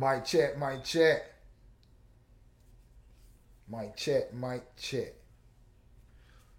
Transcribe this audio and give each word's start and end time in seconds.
Mic 0.00 0.24
check, 0.24 0.58
mic 0.58 0.82
check. 0.82 1.20
Mic 3.68 3.94
check, 3.96 4.32
mic 4.32 4.62
check. 4.74 5.12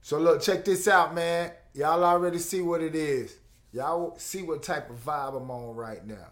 So 0.03 0.19
look, 0.19 0.43
check 0.43 0.63
this 0.63 0.87
out, 0.87 1.15
man. 1.15 1.51
Y'all 1.73 2.03
already 2.03 2.37
see 2.37 2.61
what 2.61 2.83
it 2.83 2.93
is. 2.93 3.35
Y'all 3.73 4.15
see 4.19 4.43
what 4.43 4.61
type 4.61 4.91
of 4.91 5.03
vibe 5.03 5.41
I'm 5.41 5.49
on 5.49 5.75
right 5.75 6.05
now. 6.05 6.27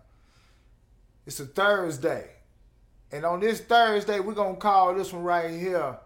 It's 1.26 1.40
a 1.40 1.46
Thursday. 1.46 2.30
And 3.12 3.26
on 3.26 3.40
this 3.40 3.60
Thursday, 3.60 4.20
we're 4.20 4.36
going 4.36 4.54
to 4.56 4.62
call 4.62 4.94
this 4.94 5.12
one 5.12 5.24
right 5.24 5.50
here. 5.50 5.98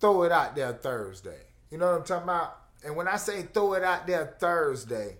Throw 0.00 0.24
it 0.24 0.32
out 0.32 0.56
there 0.56 0.72
Thursday. 0.72 1.42
You 1.70 1.78
know 1.78 1.92
what 1.92 1.98
I'm 1.98 2.04
talking 2.04 2.24
about? 2.24 2.58
And 2.84 2.96
when 2.96 3.06
I 3.06 3.16
say 3.16 3.42
throw 3.42 3.74
it 3.74 3.84
out 3.84 4.08
there 4.08 4.34
Thursday, 4.40 5.18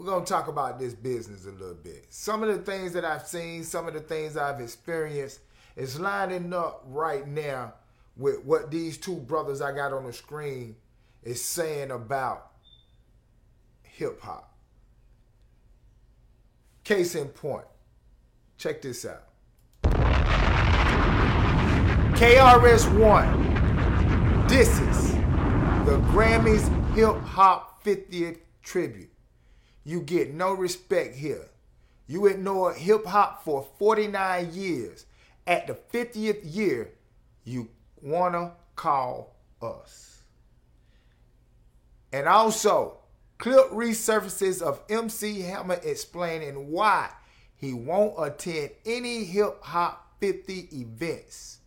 we're 0.00 0.06
going 0.06 0.24
to 0.24 0.32
talk 0.32 0.48
about 0.48 0.78
this 0.78 0.94
business 0.94 1.44
a 1.44 1.50
little 1.50 1.74
bit. 1.74 2.06
Some 2.08 2.42
of 2.42 2.48
the 2.48 2.56
things 2.56 2.94
that 2.94 3.04
I've 3.04 3.26
seen, 3.26 3.62
some 3.62 3.86
of 3.86 3.92
the 3.92 4.00
things 4.00 4.34
I've 4.34 4.58
experienced 4.58 5.40
is 5.76 6.00
lining 6.00 6.54
up 6.54 6.82
right 6.86 7.28
now 7.28 7.74
with 8.16 8.42
what 8.46 8.70
these 8.70 8.96
two 8.96 9.16
brothers 9.16 9.60
I 9.60 9.72
got 9.72 9.92
on 9.92 10.06
the 10.06 10.12
screen 10.14 10.74
is 11.22 11.44
saying 11.44 11.90
about 11.90 12.52
hip 13.82 14.22
hop. 14.22 14.54
Case 16.82 17.14
in 17.14 17.28
point, 17.28 17.66
check 18.56 18.80
this 18.80 19.04
out. 19.04 19.24
KRS-One, 22.16 23.36
this 24.48 24.80
is 24.80 25.12
the 25.84 26.00
Grammys 26.08 26.94
Hip 26.94 27.22
Hop 27.22 27.84
50th 27.84 28.38
tribute. 28.62 29.09
You 29.84 30.00
get 30.00 30.34
no 30.34 30.52
respect 30.52 31.14
here. 31.16 31.48
You 32.06 32.26
ignored 32.26 32.76
hip 32.76 33.06
hop 33.06 33.44
for 33.44 33.66
49 33.78 34.52
years. 34.52 35.06
At 35.46 35.66
the 35.66 35.74
50th 35.74 36.40
year, 36.42 36.92
you 37.44 37.68
wanna 38.02 38.52
call 38.76 39.36
us. 39.62 40.22
And 42.12 42.26
also, 42.26 42.98
clip 43.38 43.70
resurfaces 43.70 44.60
of 44.60 44.82
MC 44.88 45.40
Hammer 45.42 45.80
explaining 45.82 46.70
why 46.70 47.10
he 47.56 47.72
won't 47.72 48.14
attend 48.18 48.70
any 48.84 49.24
hip 49.24 49.62
hop 49.62 50.16
50 50.20 50.68
events. 50.72 51.58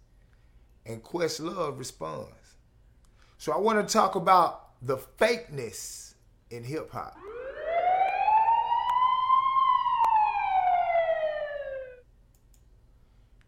And 0.86 1.02
Questlove 1.02 1.78
responds. 1.78 2.30
So 3.38 3.52
I 3.52 3.58
want 3.58 3.86
to 3.86 3.92
talk 3.92 4.16
about 4.16 4.82
the 4.82 4.98
fakeness 4.98 6.14
in 6.50 6.64
hip 6.64 6.92
hop. 6.92 7.16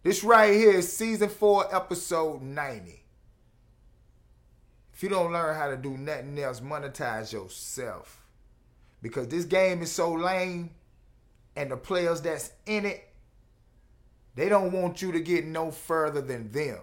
This 0.05 0.23
right 0.23 0.53
here 0.53 0.69
is 0.69 0.95
season 0.95 1.29
four, 1.29 1.65
episode 1.75 2.43
90. 2.43 3.03
If 4.93 5.01
you 5.01 5.09
don't 5.09 5.33
learn 5.33 5.55
how 5.55 5.67
to 5.67 5.75
do 5.75 5.97
nothing 5.97 6.37
else, 6.37 6.59
monetize 6.59 7.33
yourself. 7.33 8.23
Because 9.01 9.29
this 9.29 9.45
game 9.45 9.81
is 9.81 9.91
so 9.91 10.13
lame, 10.13 10.69
and 11.55 11.71
the 11.71 11.77
players 11.77 12.21
that's 12.21 12.51
in 12.67 12.85
it, 12.85 13.03
they 14.35 14.47
don't 14.47 14.71
want 14.71 15.01
you 15.01 15.11
to 15.11 15.19
get 15.19 15.43
no 15.43 15.71
further 15.71 16.21
than 16.21 16.51
them. 16.51 16.77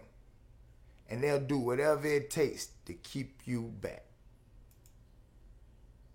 And 1.08 1.22
they'll 1.22 1.38
do 1.38 1.58
whatever 1.58 2.08
it 2.08 2.28
takes 2.28 2.70
to 2.86 2.92
keep 2.92 3.42
you 3.44 3.72
back. 3.80 4.04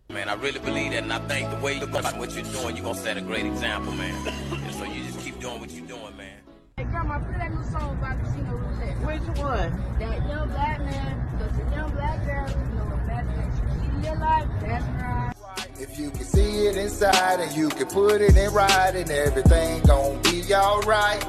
Man, 0.09 0.27
I 0.27 0.33
really 0.33 0.59
believe 0.59 0.91
that, 0.91 1.03
and 1.03 1.13
I 1.13 1.19
think 1.19 1.49
the 1.51 1.57
way 1.63 1.79
you 1.79 1.87
go 1.87 1.99
about 1.99 2.17
what 2.17 2.33
you're 2.33 2.43
doing, 2.43 2.75
you're 2.75 2.83
gonna 2.83 2.99
set 2.99 3.15
a 3.15 3.21
great 3.21 3.45
example, 3.45 3.93
man. 3.93 4.27
And 4.27 4.73
so 4.75 4.83
you 4.83 5.05
just 5.05 5.21
keep 5.21 5.39
doing 5.39 5.61
what 5.61 5.71
you're 5.71 5.87
doing, 5.87 6.17
man. 6.17 6.46
Hey, 6.79 6.83
Grandma, 6.83 7.17
play 7.17 7.39
that 7.39 7.51
new 7.51 7.63
song 7.71 7.97
by 7.99 8.15
Casino 8.17 8.51
Roulette. 8.51 8.97
Which 8.99 9.37
one? 9.39 9.83
That 9.97 10.29
young 10.29 10.47
black 10.49 10.79
man, 10.81 11.27
the 11.39 11.75
young 11.75 11.89
black 11.89 12.23
girl, 12.23 12.47
you 12.47 12.75
know, 12.75 12.93
a 12.93 12.97
black 12.97 13.25
she 13.55 13.81
keep 13.81 14.05
your 14.05 14.15
life, 14.17 14.47
that's 14.61 14.85
right. 15.01 15.33
If 15.79 15.97
you 15.97 16.11
can 16.11 16.23
see 16.23 16.67
it 16.67 16.77
inside 16.77 17.39
and 17.39 17.51
you 17.57 17.69
can 17.69 17.87
put 17.87 18.21
it 18.21 18.37
in 18.37 18.53
writing, 18.53 19.09
everything 19.09 19.81
gonna 19.85 20.19
be 20.21 20.53
alright. 20.53 21.25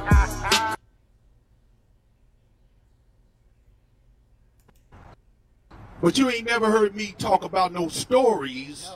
But 6.03 6.19
you 6.19 6.29
ain't 6.29 6.45
never 6.45 6.71
heard 6.71 6.95
me 6.95 7.15
talk 7.17 7.43
about 7.43 7.73
no 7.73 7.89
stories 7.89 8.91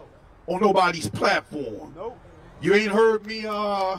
on 0.46 0.60
nobody's 0.60 1.08
platform. 1.08 1.94
Nope. 1.96 2.18
You 2.60 2.74
ain't 2.74 2.92
heard 2.92 3.24
me 3.24 3.46
uh 3.46 3.96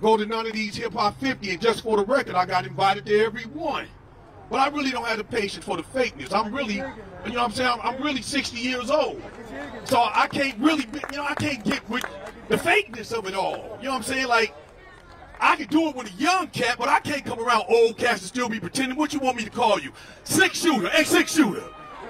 go 0.00 0.16
to 0.16 0.26
none 0.26 0.46
of 0.46 0.52
these 0.52 0.76
hip 0.76 0.92
hop 0.92 1.18
50 1.20 1.50
and 1.50 1.60
just 1.60 1.82
for 1.82 1.96
the 1.96 2.04
record 2.04 2.34
I 2.34 2.46
got 2.46 2.66
invited 2.66 3.06
to 3.06 3.18
every 3.24 3.44
one. 3.44 3.86
But 4.50 4.60
I 4.60 4.68
really 4.68 4.90
don't 4.90 5.06
have 5.06 5.18
the 5.18 5.24
patience 5.24 5.64
for 5.64 5.76
the 5.76 5.82
fakeness. 5.82 6.32
I'm 6.32 6.54
really 6.54 6.74
you 6.74 7.32
know 7.32 7.42
what 7.42 7.50
I'm 7.50 7.52
saying? 7.52 7.70
I'm, 7.82 7.94
I'm 7.96 8.02
really 8.02 8.22
60 8.22 8.56
years 8.56 8.90
old. 8.90 9.20
So 9.84 9.98
I 10.00 10.26
can't 10.28 10.58
really 10.58 10.86
you 11.10 11.16
know 11.16 11.24
I 11.24 11.34
can't 11.34 11.64
get 11.64 11.88
with 11.88 12.04
the 12.48 12.56
fakeness 12.56 13.12
of 13.12 13.26
it 13.26 13.34
all. 13.34 13.78
You 13.80 13.86
know 13.86 13.90
what 13.92 13.96
I'm 13.96 14.02
saying? 14.02 14.28
Like 14.28 14.54
I 15.40 15.56
can 15.56 15.66
do 15.66 15.88
it 15.88 15.96
with 15.96 16.08
a 16.08 16.16
young 16.16 16.48
cat, 16.48 16.76
but 16.78 16.88
I 16.88 17.00
can't 17.00 17.24
come 17.24 17.40
around 17.40 17.64
old 17.68 17.98
cats 17.98 18.20
and 18.20 18.28
still 18.28 18.48
be 18.48 18.60
pretending. 18.60 18.96
What 18.96 19.12
you 19.12 19.20
want 19.20 19.36
me 19.36 19.44
to 19.44 19.50
call 19.50 19.80
you? 19.80 19.92
Six 20.24 20.60
shooter, 20.60 20.88
hey 20.88 21.04
six 21.04 21.34
shooter. 21.34 21.64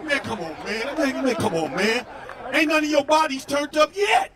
Man, 0.04 0.20
come 0.20 0.38
on, 0.38 0.52
man. 0.64 0.96
Man, 0.96 1.24
man, 1.24 1.34
come 1.34 1.54
on, 1.54 1.74
man. 1.74 2.06
Ain't 2.52 2.68
none 2.68 2.84
of 2.84 2.90
your 2.90 3.04
bodies 3.04 3.44
turned 3.44 3.76
up 3.76 3.96
yet. 3.96 4.30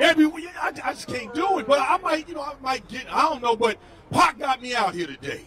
Every 0.00 0.26
I, 0.60 0.72
I 0.84 0.92
just 0.92 1.06
can't 1.06 1.32
do 1.34 1.58
it, 1.58 1.66
but 1.66 1.78
I 1.80 1.98
might, 1.98 2.28
you 2.28 2.34
know, 2.34 2.42
I 2.42 2.54
might 2.60 2.86
get. 2.88 3.06
I 3.12 3.22
don't 3.22 3.42
know, 3.42 3.56
but 3.56 3.78
Pac 4.10 4.38
got 4.38 4.60
me 4.60 4.74
out 4.74 4.94
here 4.94 5.06
today. 5.06 5.42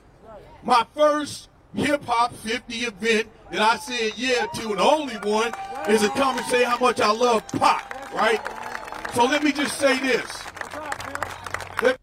My 0.64 0.86
first 0.94 1.50
hip 1.76 2.04
hop 2.06 2.34
50 2.34 2.76
event 2.76 3.30
that 3.52 3.62
I 3.62 3.78
said 3.78 4.14
yeah 4.18 4.46
to, 4.48 4.72
and 4.72 4.80
only 4.80 5.16
one 5.16 5.54
is 5.88 6.02
to 6.02 6.10
come 6.10 6.38
and 6.38 6.46
say 6.48 6.64
how 6.64 6.78
much 6.78 7.02
I 7.02 7.12
love 7.12 7.48
Pac, 7.50 8.14
right? 8.14 8.42
So 9.14 9.26
let 9.26 9.44
me 9.44 9.52
just 9.52 9.78
say 9.78 10.00
this. 10.00 10.44
Let- 11.82 11.98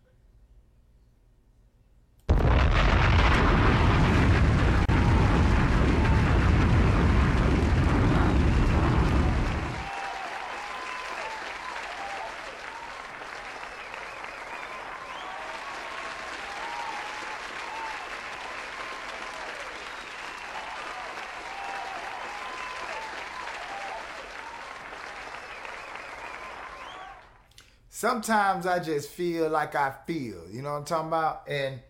Sometimes 28.04 28.66
I 28.66 28.80
just 28.80 29.08
feel 29.08 29.48
like 29.48 29.74
I 29.74 29.90
feel, 30.06 30.42
you 30.52 30.60
know 30.60 30.72
what 30.72 30.80
I'm 30.80 30.84
talking 30.84 31.08
about? 31.08 31.48
And 31.48 31.80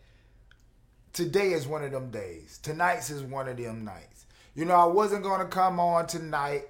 today 1.12 1.54
is 1.54 1.66
one 1.66 1.82
of 1.82 1.90
them 1.90 2.12
days. 2.12 2.60
Tonight's 2.62 3.10
is 3.10 3.24
one 3.24 3.48
of 3.48 3.56
them 3.56 3.84
nights. 3.84 4.26
You 4.54 4.64
know, 4.64 4.74
I 4.74 4.84
wasn't 4.84 5.24
gonna 5.24 5.46
come 5.46 5.80
on 5.80 6.06
tonight, 6.06 6.68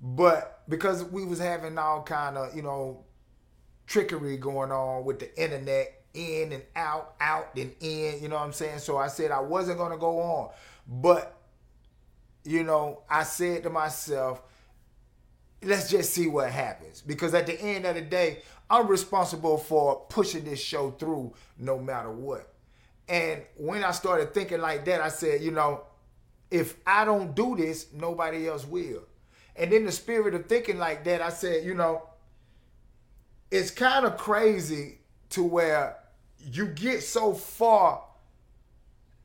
but 0.00 0.62
because 0.68 1.02
we 1.02 1.24
was 1.24 1.40
having 1.40 1.76
all 1.76 2.04
kind 2.04 2.38
of, 2.38 2.54
you 2.54 2.62
know, 2.62 3.04
trickery 3.88 4.36
going 4.36 4.70
on 4.70 5.04
with 5.04 5.18
the 5.18 5.42
internet, 5.42 6.04
in 6.14 6.52
and 6.52 6.62
out, 6.76 7.16
out 7.20 7.48
and 7.56 7.74
in, 7.80 8.22
you 8.22 8.28
know 8.28 8.36
what 8.36 8.44
I'm 8.44 8.52
saying? 8.52 8.78
So 8.78 8.96
I 8.96 9.08
said 9.08 9.32
I 9.32 9.40
wasn't 9.40 9.78
gonna 9.78 9.98
go 9.98 10.20
on. 10.20 10.50
But, 10.86 11.36
you 12.44 12.62
know, 12.62 13.02
I 13.10 13.24
said 13.24 13.64
to 13.64 13.70
myself, 13.70 14.40
let's 15.64 15.90
just 15.90 16.12
see 16.12 16.26
what 16.26 16.50
happens. 16.50 17.00
Because 17.00 17.34
at 17.34 17.46
the 17.46 17.60
end 17.60 17.86
of 17.86 17.94
the 17.94 18.02
day, 18.02 18.42
I'm 18.70 18.88
responsible 18.88 19.58
for 19.58 20.06
pushing 20.08 20.44
this 20.44 20.60
show 20.60 20.90
through 20.92 21.34
no 21.58 21.78
matter 21.78 22.10
what. 22.10 22.52
And 23.08 23.42
when 23.56 23.84
I 23.84 23.90
started 23.90 24.32
thinking 24.32 24.60
like 24.60 24.84
that, 24.86 25.00
I 25.00 25.08
said, 25.08 25.42
you 25.42 25.50
know, 25.50 25.82
if 26.50 26.76
I 26.86 27.04
don't 27.04 27.34
do 27.34 27.56
this, 27.56 27.92
nobody 27.92 28.48
else 28.48 28.66
will. 28.66 29.02
And 29.56 29.72
in 29.72 29.84
the 29.84 29.92
spirit 29.92 30.34
of 30.34 30.46
thinking 30.46 30.78
like 30.78 31.04
that, 31.04 31.20
I 31.20 31.28
said, 31.28 31.64
you 31.64 31.74
know, 31.74 32.08
it's 33.50 33.70
kind 33.70 34.06
of 34.06 34.16
crazy 34.16 34.98
to 35.30 35.42
where 35.42 35.96
you 36.38 36.66
get 36.66 37.02
so 37.02 37.34
far 37.34 38.02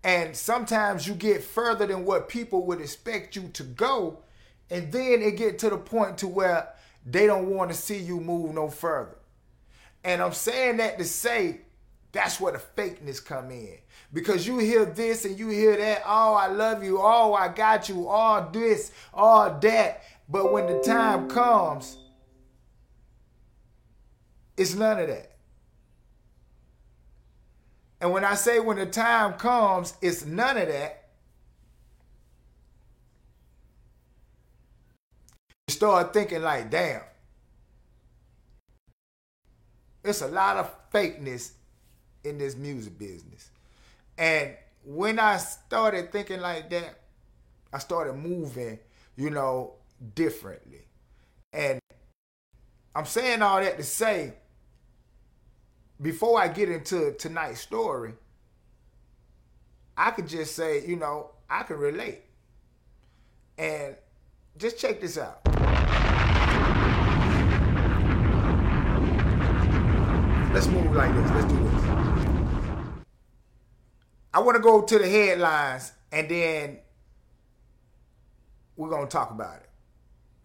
and 0.03 0.35
sometimes 0.35 1.07
you 1.07 1.13
get 1.13 1.43
further 1.43 1.85
than 1.85 2.05
what 2.05 2.29
people 2.29 2.65
would 2.65 2.79
expect 2.79 3.35
you 3.35 3.49
to 3.49 3.63
go 3.63 4.19
and 4.69 4.91
then 4.91 5.21
it 5.21 5.35
get 5.35 5.59
to 5.59 5.69
the 5.69 5.77
point 5.77 6.17
to 6.19 6.27
where 6.27 6.69
they 7.05 7.25
don't 7.25 7.49
want 7.49 7.69
to 7.69 7.75
see 7.75 7.97
you 7.97 8.19
move 8.19 8.53
no 8.53 8.69
further 8.69 9.18
and 10.03 10.21
i'm 10.21 10.33
saying 10.33 10.77
that 10.77 10.97
to 10.97 11.05
say 11.05 11.61
That's 12.11 12.39
where 12.39 12.53
the 12.53 12.59
fakeness 12.59 13.23
come 13.23 13.51
in. 13.51 13.77
Because 14.11 14.47
you 14.47 14.57
hear 14.57 14.85
this 14.85 15.25
and 15.25 15.37
you 15.37 15.49
hear 15.49 15.77
that, 15.77 16.01
oh, 16.05 16.33
I 16.33 16.47
love 16.47 16.83
you, 16.83 16.99
oh, 16.99 17.33
I 17.33 17.49
got 17.49 17.87
you, 17.87 18.07
all 18.07 18.49
this, 18.49 18.91
all 19.13 19.59
that. 19.59 20.03
But 20.27 20.51
when 20.51 20.65
the 20.67 20.79
time 20.79 21.29
comes, 21.29 21.97
it's 24.57 24.73
none 24.73 24.99
of 24.99 25.07
that. 25.07 25.31
And 28.01 28.11
when 28.11 28.25
I 28.25 28.35
say 28.35 28.59
when 28.59 28.77
the 28.77 28.85
time 28.87 29.33
comes, 29.33 29.93
it's 30.01 30.25
none 30.25 30.57
of 30.57 30.67
that. 30.67 31.09
You 35.67 35.73
start 35.73 36.13
thinking 36.13 36.41
like, 36.41 36.71
damn, 36.71 37.01
it's 40.09 40.21
a 40.21 40.27
lot 40.27 40.57
of 40.57 40.91
fakeness 40.91 41.51
in 42.23 42.37
this 42.37 42.55
music 42.55 42.97
business. 42.97 43.49
And 44.17 44.55
when 44.83 45.19
I 45.19 45.37
started 45.37 46.11
thinking 46.11 46.41
like 46.41 46.69
that, 46.71 46.99
I 47.71 47.79
started 47.79 48.13
moving, 48.13 48.79
you 49.15 49.29
know, 49.29 49.75
differently. 50.15 50.81
And 51.53 51.79
I'm 52.95 53.05
saying 53.05 53.41
all 53.41 53.61
that 53.61 53.77
to 53.77 53.83
say, 53.83 54.33
before 56.01 56.41
I 56.41 56.47
get 56.47 56.69
into 56.69 57.13
tonight's 57.13 57.61
story, 57.61 58.13
I 59.95 60.11
could 60.11 60.27
just 60.27 60.55
say, 60.55 60.85
you 60.85 60.95
know, 60.95 61.31
I 61.49 61.63
can 61.63 61.77
relate. 61.77 62.21
And 63.57 63.95
just 64.57 64.79
check 64.79 65.01
this 65.01 65.17
out. 65.17 65.58
Let's 70.59 70.71
move 70.71 70.93
like 70.93 71.15
this. 71.15 71.31
Let's 71.31 71.53
do 71.53 71.57
this. 71.57 71.83
I 74.33 74.41
want 74.41 74.57
to 74.57 74.61
go 74.61 74.81
to 74.81 74.99
the 74.99 75.07
headlines 75.07 75.93
and 76.11 76.27
then 76.27 76.79
we're 78.75 78.89
going 78.89 79.07
to 79.07 79.09
talk 79.09 79.31
about 79.31 79.55
it. 79.55 79.69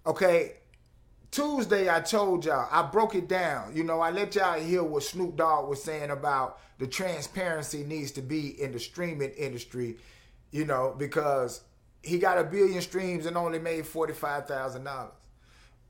Okay? 0.07 0.53
Tuesday, 1.33 1.93
I 1.93 1.99
told 1.99 2.45
y'all, 2.45 2.69
I 2.71 2.83
broke 2.83 3.17
it 3.17 3.27
down. 3.27 3.75
You 3.75 3.83
know, 3.83 3.99
I 3.99 4.13
let 4.13 4.37
y'all 4.37 4.61
hear 4.61 4.85
what 4.85 5.03
Snoop 5.03 5.35
Dogg 5.35 5.69
was 5.69 5.83
saying 5.83 6.11
about 6.11 6.61
the 6.79 6.87
transparency 6.87 7.83
needs 7.83 8.13
to 8.13 8.23
be 8.23 8.63
in 8.63 8.71
the 8.71 8.79
streaming 8.79 9.33
industry, 9.33 9.97
you 10.53 10.65
know, 10.65 10.95
because 10.97 11.63
he 12.05 12.21
got 12.21 12.39
a 12.39 12.45
billion 12.45 12.83
streams 12.83 13.27
and 13.27 13.37
only 13.37 13.59
made 13.59 13.83
$45,000. 13.83 15.09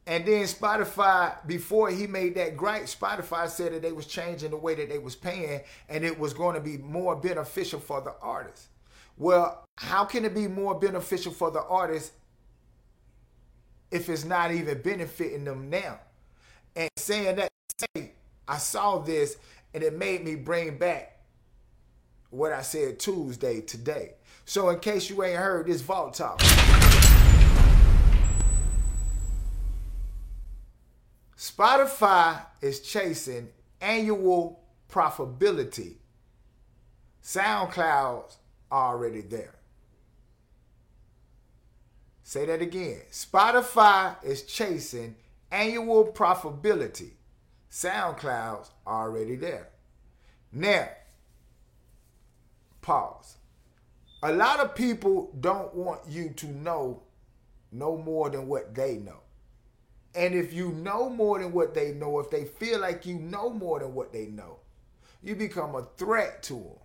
And 0.06 0.26
then 0.26 0.44
Spotify, 0.44 1.34
before 1.46 1.88
he 1.88 2.06
made 2.06 2.34
that 2.34 2.56
gripe, 2.56 2.84
Spotify 2.84 3.48
said 3.48 3.72
that 3.72 3.82
they 3.82 3.92
was 3.92 4.06
changing 4.06 4.50
the 4.50 4.56
way 4.56 4.74
that 4.74 4.90
they 4.90 4.98
was 4.98 5.16
paying 5.16 5.62
and 5.88 6.04
it 6.04 6.18
was 6.18 6.34
going 6.34 6.54
to 6.54 6.60
be 6.60 6.76
more 6.76 7.16
beneficial 7.16 7.80
for 7.80 8.02
the 8.02 8.14
artist. 8.20 8.66
Well, 9.16 9.64
how 9.78 10.04
can 10.04 10.24
it 10.24 10.34
be 10.34 10.46
more 10.46 10.78
beneficial 10.78 11.32
for 11.32 11.50
the 11.50 11.62
artist 11.62 12.12
if 13.94 14.08
it's 14.08 14.24
not 14.24 14.50
even 14.50 14.82
benefiting 14.82 15.44
them 15.44 15.70
now. 15.70 16.00
And 16.74 16.90
saying 16.96 17.36
that, 17.36 17.48
say, 17.78 18.10
I 18.48 18.58
saw 18.58 18.98
this 18.98 19.36
and 19.72 19.84
it 19.84 19.96
made 19.96 20.24
me 20.24 20.34
bring 20.34 20.78
back 20.78 21.20
what 22.30 22.52
I 22.52 22.62
said 22.62 22.98
Tuesday 22.98 23.60
today. 23.60 24.14
So 24.44 24.70
in 24.70 24.80
case 24.80 25.08
you 25.08 25.22
ain't 25.22 25.38
heard 25.38 25.68
this 25.68 25.80
Vault 25.80 26.14
Talk. 26.14 26.40
Spotify 31.44 32.40
is 32.62 32.80
chasing 32.80 33.50
annual 33.78 34.64
profitability. 34.90 35.96
SoundCloud's 37.22 38.38
already 38.72 39.20
there. 39.20 39.54
Say 42.22 42.46
that 42.46 42.62
again. 42.62 43.02
Spotify 43.10 44.16
is 44.24 44.44
chasing 44.44 45.16
annual 45.52 46.06
profitability. 46.12 47.10
SoundCloud's 47.70 48.70
already 48.86 49.36
there. 49.36 49.68
Now, 50.50 50.88
pause. 52.80 53.36
A 54.22 54.32
lot 54.32 54.60
of 54.60 54.74
people 54.74 55.30
don't 55.38 55.74
want 55.74 56.08
you 56.08 56.30
to 56.36 56.46
know 56.46 57.02
no 57.70 57.98
more 57.98 58.30
than 58.30 58.48
what 58.48 58.74
they 58.74 58.96
know. 58.96 59.23
And 60.14 60.34
if 60.34 60.52
you 60.52 60.70
know 60.70 61.08
more 61.10 61.40
than 61.40 61.52
what 61.52 61.74
they 61.74 61.92
know, 61.92 62.20
if 62.20 62.30
they 62.30 62.44
feel 62.44 62.80
like 62.80 63.04
you 63.04 63.18
know 63.18 63.50
more 63.50 63.80
than 63.80 63.94
what 63.94 64.12
they 64.12 64.26
know, 64.26 64.58
you 65.22 65.34
become 65.34 65.74
a 65.74 65.86
threat 65.96 66.42
to 66.44 66.54
them. 66.54 66.78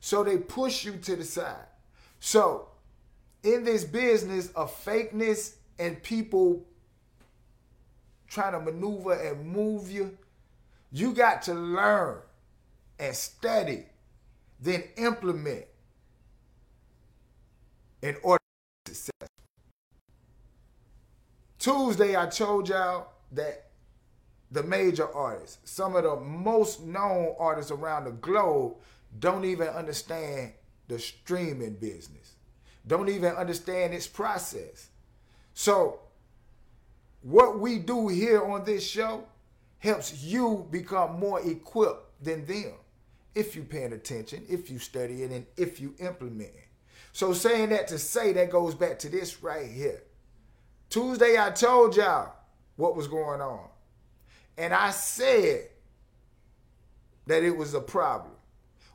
So 0.00 0.24
they 0.24 0.38
push 0.38 0.84
you 0.84 0.96
to 0.96 1.16
the 1.16 1.24
side. 1.24 1.66
So 2.20 2.68
in 3.42 3.64
this 3.64 3.84
business 3.84 4.50
of 4.52 4.74
fakeness 4.84 5.56
and 5.78 6.02
people 6.02 6.64
trying 8.28 8.52
to 8.52 8.60
maneuver 8.60 9.12
and 9.12 9.46
move 9.46 9.90
you, 9.90 10.16
you 10.90 11.12
got 11.12 11.42
to 11.42 11.54
learn 11.54 12.18
and 12.98 13.14
study, 13.14 13.84
then 14.60 14.84
implement 14.96 15.64
in 18.02 18.16
order 18.22 18.42
to 18.84 18.94
success. 18.94 19.28
Tuesday, 21.64 22.16
I 22.16 22.26
told 22.26 22.68
y'all 22.68 23.08
that 23.32 23.70
the 24.50 24.62
major 24.62 25.12
artists, 25.14 25.58
some 25.64 25.96
of 25.96 26.04
the 26.04 26.16
most 26.16 26.82
known 26.82 27.34
artists 27.38 27.70
around 27.70 28.04
the 28.04 28.12
globe, 28.12 28.74
don't 29.18 29.44
even 29.44 29.68
understand 29.68 30.52
the 30.88 30.98
streaming 30.98 31.74
business 31.74 32.34
don't 32.86 33.08
even 33.08 33.34
understand 33.34 33.94
its 33.94 34.06
process. 34.06 34.88
So, 35.54 36.00
what 37.22 37.58
we 37.58 37.78
do 37.78 38.08
here 38.08 38.42
on 38.44 38.64
this 38.64 38.86
show 38.86 39.24
helps 39.78 40.22
you 40.22 40.66
become 40.70 41.18
more 41.18 41.40
equipped 41.48 42.22
than 42.22 42.44
them 42.44 42.72
if 43.34 43.56
you're 43.56 43.64
paying 43.64 43.92
attention, 43.92 44.44
if 44.48 44.70
you 44.70 44.78
study 44.78 45.22
it, 45.22 45.30
and 45.30 45.46
if 45.56 45.80
you 45.80 45.94
implement 45.98 46.50
it. 46.50 46.68
So, 47.12 47.32
saying 47.32 47.70
that 47.70 47.88
to 47.88 47.98
say 47.98 48.32
that 48.34 48.50
goes 48.50 48.74
back 48.74 48.98
to 49.00 49.08
this 49.08 49.42
right 49.42 49.70
here. 49.70 50.02
Tuesday, 50.90 51.36
I 51.38 51.50
told 51.50 51.96
y'all 51.96 52.32
what 52.76 52.96
was 52.96 53.08
going 53.08 53.40
on. 53.40 53.68
And 54.56 54.72
I 54.72 54.90
said 54.90 55.68
that 57.26 57.42
it 57.42 57.56
was 57.56 57.74
a 57.74 57.80
problem. 57.80 58.32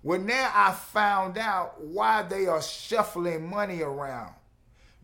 Well, 0.02 0.20
now 0.20 0.52
I 0.54 0.72
found 0.72 1.38
out 1.38 1.82
why 1.82 2.24
they 2.24 2.48
are 2.48 2.62
shuffling 2.62 3.50
money 3.50 3.82
around 3.82 4.34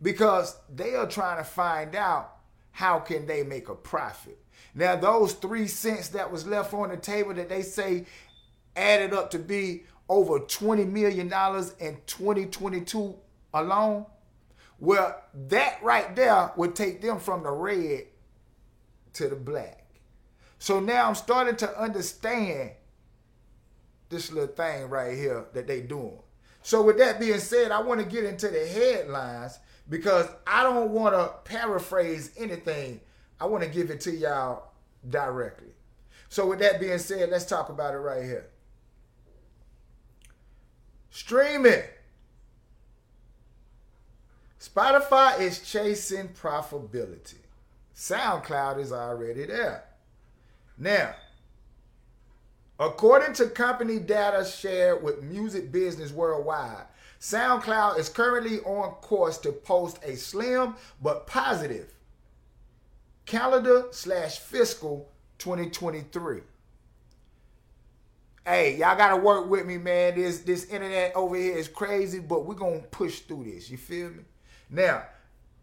because 0.00 0.56
they 0.74 0.94
are 0.94 1.06
trying 1.06 1.38
to 1.38 1.44
find 1.44 1.94
out 1.94 2.36
how 2.70 2.98
can 2.98 3.26
they 3.26 3.42
make 3.42 3.68
a 3.68 3.74
profit. 3.74 4.38
Now, 4.74 4.96
those 4.96 5.32
three 5.34 5.66
cents 5.66 6.08
that 6.08 6.30
was 6.30 6.46
left 6.46 6.74
on 6.74 6.90
the 6.90 6.96
table 6.96 7.34
that 7.34 7.48
they 7.48 7.62
say 7.62 8.06
added 8.74 9.12
up 9.14 9.30
to 9.30 9.38
be 9.38 9.84
over 10.08 10.38
$20 10.40 10.90
million 10.90 11.26
in 11.80 11.96
2022 12.06 13.14
alone, 13.54 14.06
well, 14.78 15.22
that 15.48 15.82
right 15.82 16.14
there 16.14 16.52
would 16.56 16.74
take 16.74 17.00
them 17.00 17.18
from 17.18 17.42
the 17.42 17.50
red 17.50 18.04
to 19.14 19.28
the 19.28 19.36
black. 19.36 19.84
So 20.58 20.80
now 20.80 21.08
I'm 21.08 21.14
starting 21.14 21.56
to 21.56 21.80
understand 21.80 22.72
this 24.08 24.30
little 24.30 24.54
thing 24.54 24.88
right 24.88 25.16
here 25.16 25.46
that 25.52 25.66
they 25.66 25.80
doing. 25.80 26.18
So 26.62 26.82
with 26.82 26.98
that 26.98 27.20
being 27.20 27.38
said, 27.38 27.70
I 27.70 27.80
want 27.80 28.00
to 28.00 28.06
get 28.06 28.24
into 28.24 28.48
the 28.48 28.66
headlines 28.66 29.58
because 29.88 30.28
I 30.46 30.62
don't 30.62 30.90
want 30.90 31.14
to 31.14 31.32
paraphrase 31.44 32.32
anything. 32.36 33.00
I 33.40 33.46
want 33.46 33.62
to 33.62 33.70
give 33.70 33.90
it 33.90 34.00
to 34.02 34.10
y'all 34.10 34.72
directly. 35.08 35.74
So 36.28 36.46
with 36.46 36.58
that 36.58 36.80
being 36.80 36.98
said, 36.98 37.30
let's 37.30 37.44
talk 37.44 37.68
about 37.68 37.94
it 37.94 37.98
right 37.98 38.24
here. 38.24 38.48
Streaming. 41.10 41.82
Spotify 44.60 45.40
is 45.40 45.60
chasing 45.60 46.28
profitability. 46.28 47.34
SoundCloud 47.94 48.78
is 48.78 48.92
already 48.92 49.46
there. 49.46 49.84
Now, 50.78 51.14
According 52.78 53.32
to 53.34 53.46
company 53.46 53.98
data 53.98 54.44
shared 54.44 55.02
with 55.02 55.22
Music 55.22 55.72
Business 55.72 56.12
Worldwide, 56.12 56.84
SoundCloud 57.20 57.98
is 57.98 58.10
currently 58.10 58.60
on 58.60 58.90
course 58.96 59.38
to 59.38 59.52
post 59.52 59.98
a 60.02 60.14
slim 60.14 60.74
but 61.02 61.26
positive 61.26 61.94
calendar 63.24 63.86
slash 63.92 64.38
fiscal 64.38 65.10
2023. 65.38 66.40
Hey, 68.44 68.76
y'all 68.76 68.96
gotta 68.96 69.16
work 69.16 69.48
with 69.48 69.66
me, 69.66 69.78
man. 69.78 70.14
This 70.14 70.40
this 70.40 70.66
internet 70.66 71.16
over 71.16 71.34
here 71.34 71.56
is 71.56 71.68
crazy, 71.68 72.20
but 72.20 72.44
we're 72.44 72.54
gonna 72.54 72.80
push 72.80 73.20
through 73.20 73.44
this. 73.44 73.70
You 73.70 73.78
feel 73.78 74.10
me? 74.10 74.22
Now, 74.70 75.04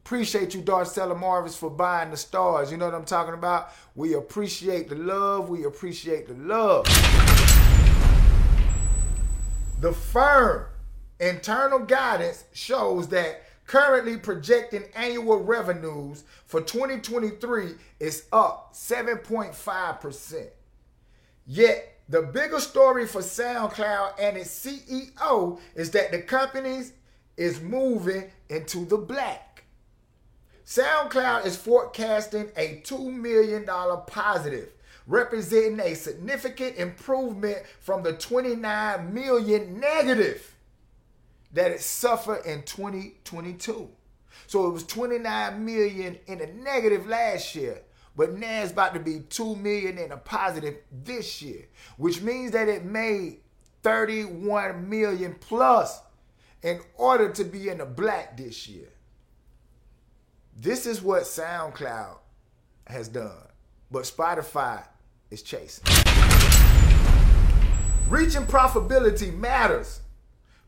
Appreciate 0.05 0.53
you, 0.53 0.61
Darcella 0.61 1.17
Marvis, 1.17 1.55
for 1.55 1.69
buying 1.69 2.11
the 2.11 2.17
stars. 2.17 2.69
You 2.69 2.75
know 2.75 2.87
what 2.87 2.93
I'm 2.93 3.05
talking 3.05 3.33
about? 3.33 3.69
We 3.95 4.15
appreciate 4.15 4.89
the 4.89 4.95
love. 4.95 5.47
We 5.47 5.63
appreciate 5.63 6.27
the 6.27 6.33
love. 6.33 6.85
The 9.79 9.93
firm 9.93 10.65
internal 11.21 11.79
guidance 11.79 12.43
shows 12.51 13.07
that 13.09 13.43
currently 13.65 14.17
projecting 14.17 14.83
annual 14.93 15.41
revenues 15.41 16.25
for 16.45 16.59
2023 16.59 17.75
is 18.01 18.25
up 18.33 18.73
7.5%. 18.73 20.47
Yet 21.47 21.97
the 22.09 22.23
bigger 22.23 22.59
story 22.59 23.07
for 23.07 23.21
SoundCloud 23.21 24.15
and 24.19 24.35
its 24.35 24.65
CEO 24.65 25.61
is 25.75 25.91
that 25.91 26.11
the 26.11 26.21
company 26.21 26.83
is 27.37 27.61
moving 27.61 28.31
into 28.49 28.85
the 28.85 28.97
black. 28.97 29.63
SoundCloud 30.65 31.45
is 31.45 31.57
forecasting 31.57 32.49
a 32.55 32.81
$2 32.85 33.11
million 33.11 33.65
positive, 34.07 34.69
representing 35.05 35.79
a 35.79 35.93
significant 35.93 36.77
improvement 36.77 37.57
from 37.79 38.03
the 38.03 38.13
29 38.13 39.13
million 39.13 39.79
negative 39.79 40.55
that 41.51 41.71
it 41.71 41.81
suffered 41.81 42.45
in 42.45 42.63
2022. 42.63 43.89
So 44.47 44.67
it 44.67 44.71
was 44.71 44.83
29 44.85 45.65
million 45.65 46.17
in 46.27 46.41
a 46.41 46.47
negative 46.47 47.07
last 47.07 47.55
year, 47.55 47.81
but 48.15 48.33
now 48.33 48.63
it's 48.63 48.71
about 48.71 48.93
to 48.93 48.99
be 48.99 49.19
2 49.29 49.55
million 49.57 49.97
in 49.97 50.11
a 50.11 50.17
positive 50.17 50.77
this 51.03 51.41
year, 51.41 51.65
which 51.97 52.21
means 52.21 52.51
that 52.51 52.67
it 52.67 52.85
made 52.85 53.39
31 53.83 54.89
million 54.89 55.35
plus 55.39 55.99
in 56.63 56.79
order 56.95 57.29
to 57.29 57.43
be 57.43 57.69
in 57.69 57.77
the 57.77 57.85
black 57.85 58.37
this 58.37 58.67
year. 58.67 58.87
This 60.59 60.85
is 60.85 61.01
what 61.01 61.23
SoundCloud 61.23 62.17
has 62.87 63.07
done, 63.07 63.31
but 63.91 64.03
Spotify 64.03 64.83
is 65.29 65.41
chasing. 65.41 65.83
Reaching 68.07 68.43
profitability 68.43 69.35
matters 69.35 70.01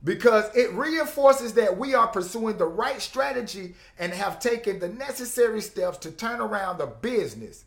because 0.04 0.56
it 0.56 0.72
reinforces 0.74 1.54
that 1.54 1.78
we 1.78 1.94
are 1.94 2.08
pursuing 2.08 2.58
the 2.58 2.66
right 2.66 3.02
strategy 3.02 3.76
and 3.98 4.14
have 4.14 4.40
taken 4.40 4.80
the 4.80 4.90
necessary 4.90 5.62
steps 5.62 5.98
to 6.00 6.12
turn 6.12 6.42
around 6.42 6.78
the 6.78 6.88
business, 6.88 7.66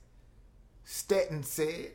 Stettin 0.84 1.42
said. 1.42 1.92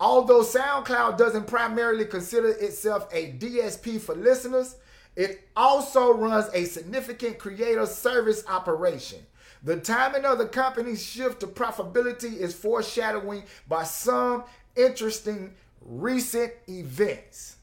Although 0.00 0.42
SoundCloud 0.42 1.18
doesn't 1.18 1.46
primarily 1.46 2.04
consider 2.04 2.50
itself 2.50 3.08
a 3.12 3.32
DSP 3.32 4.00
for 4.00 4.14
listeners, 4.14 4.76
it 5.16 5.48
also 5.56 6.12
runs 6.12 6.46
a 6.54 6.64
significant 6.64 7.38
creator 7.38 7.86
service 7.86 8.44
operation. 8.48 9.20
The 9.62 9.78
timing 9.78 10.24
of 10.24 10.38
the 10.38 10.46
company's 10.46 11.04
shift 11.04 11.40
to 11.40 11.46
profitability 11.46 12.36
is 12.36 12.54
foreshadowing 12.54 13.44
by 13.66 13.84
some 13.84 14.44
interesting 14.76 15.54
recent 15.80 16.52
events. 16.68 17.56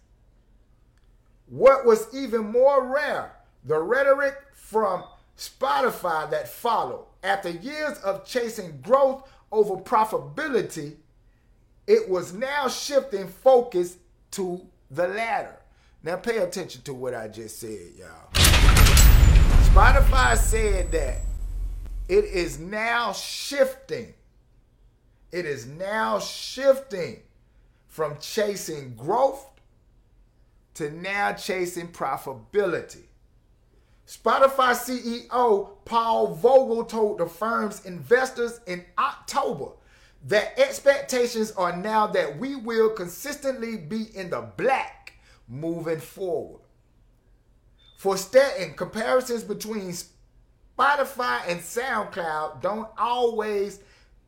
What 1.48 1.86
was 1.86 2.14
even 2.14 2.52
more 2.52 2.94
rare, 2.94 3.32
the 3.64 3.80
rhetoric 3.80 4.36
from 4.54 5.04
Spotify 5.38 6.30
that 6.32 6.48
followed. 6.50 7.06
After 7.24 7.50
years 7.50 7.98
of 8.00 8.26
chasing 8.26 8.80
growth 8.82 9.30
over 9.52 9.76
profitability, 9.76 10.96
it 11.88 12.10
was 12.10 12.34
now 12.34 12.68
shifting 12.68 13.28
focus 13.28 13.98
to 14.32 14.66
the 14.92 15.08
latter. 15.08 15.56
Now 16.06 16.18
pay 16.18 16.38
attention 16.38 16.84
to 16.84 16.94
what 16.94 17.16
I 17.16 17.28
just 17.28 17.58
said, 17.60 17.94
y'all. 17.98 18.30
Spotify 19.64 20.38
said 20.38 20.92
that 20.92 21.22
it 22.08 22.26
is 22.26 22.60
now 22.60 23.12
shifting. 23.12 24.14
It 25.32 25.48
is 25.48 25.66
now 25.66 26.20
shifting 26.20 27.24
from 27.88 28.20
chasing 28.20 28.94
growth 28.94 29.48
to 30.76 30.92
now 30.92 31.34
chasing 31.34 31.88
profitability. 31.88 33.06
Spotify 34.08 34.76
CEO 34.76 35.70
Paul 35.86 36.36
Vogel 36.36 36.86
told 36.86 37.18
the 37.18 37.26
firm's 37.26 37.84
investors 37.84 38.60
in 38.68 38.86
October 39.00 39.72
that 40.28 40.60
expectations 40.60 41.52
are 41.54 41.76
now 41.76 42.06
that 42.06 42.38
we 42.38 42.56
will 42.56 42.92
consistently 42.92 43.76
be 43.76 44.16
in 44.16 44.30
the 44.30 44.42
black 44.56 44.95
moving 45.48 46.00
forward. 46.00 46.62
For 47.98 48.18
Stettin, 48.18 48.74
comparisons 48.74 49.44
between 49.44 49.94
Spotify 50.78 51.42
and 51.48 51.60
SoundCloud 51.60 52.62
don't 52.62 52.90
always 52.98 53.80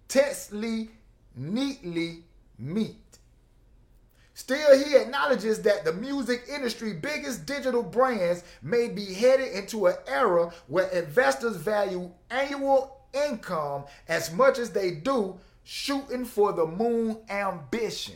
testly, 0.08 0.90
neatly 1.36 2.24
meet. 2.58 3.20
Still, 4.34 4.78
he 4.78 4.96
acknowledges 4.96 5.64
that 5.64 5.84
the 5.84 5.94
music 5.94 6.44
industry 6.48 6.94
biggest 6.94 7.48
digital 7.48 7.82
brands 7.82 8.44
may 8.62 8.88
be 8.88 9.14
headed 9.14 9.52
into 9.52 9.88
an 9.88 9.96
era 10.08 10.52
where 10.68 10.88
investors 10.90 11.56
value 11.56 12.12
annual 12.30 13.02
income 13.14 13.86
as 14.08 14.32
much 14.32 14.60
as 14.60 14.70
they 14.70 14.92
do 14.92 15.40
shooting 15.64 16.24
for 16.24 16.54
the 16.54 16.66
moon 16.66 17.18
ambition. 17.30 18.16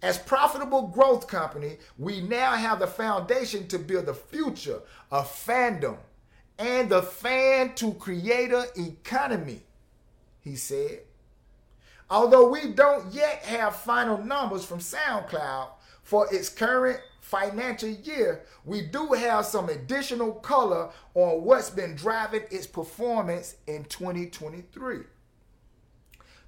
As 0.00 0.16
profitable 0.16 0.88
growth 0.88 1.26
company, 1.26 1.78
we 1.98 2.20
now 2.20 2.52
have 2.52 2.78
the 2.78 2.86
foundation 2.86 3.66
to 3.68 3.78
build 3.78 4.06
the 4.06 4.14
future 4.14 4.80
of 5.10 5.26
fandom 5.26 5.96
and 6.58 6.88
the 6.88 7.02
fan 7.02 7.74
to 7.74 7.94
creator 7.94 8.64
economy, 8.76 9.62
he 10.40 10.54
said. 10.54 11.00
Although 12.10 12.48
we 12.48 12.68
don't 12.72 13.12
yet 13.12 13.44
have 13.44 13.76
final 13.76 14.18
numbers 14.18 14.64
from 14.64 14.78
SoundCloud 14.78 15.68
for 16.02 16.32
its 16.32 16.48
current 16.48 17.00
financial 17.20 17.90
year, 17.90 18.44
we 18.64 18.82
do 18.82 19.08
have 19.08 19.44
some 19.44 19.68
additional 19.68 20.32
color 20.32 20.90
on 21.14 21.42
what's 21.44 21.70
been 21.70 21.94
driving 21.94 22.44
its 22.50 22.66
performance 22.66 23.56
in 23.66 23.84
2023. 23.84 25.00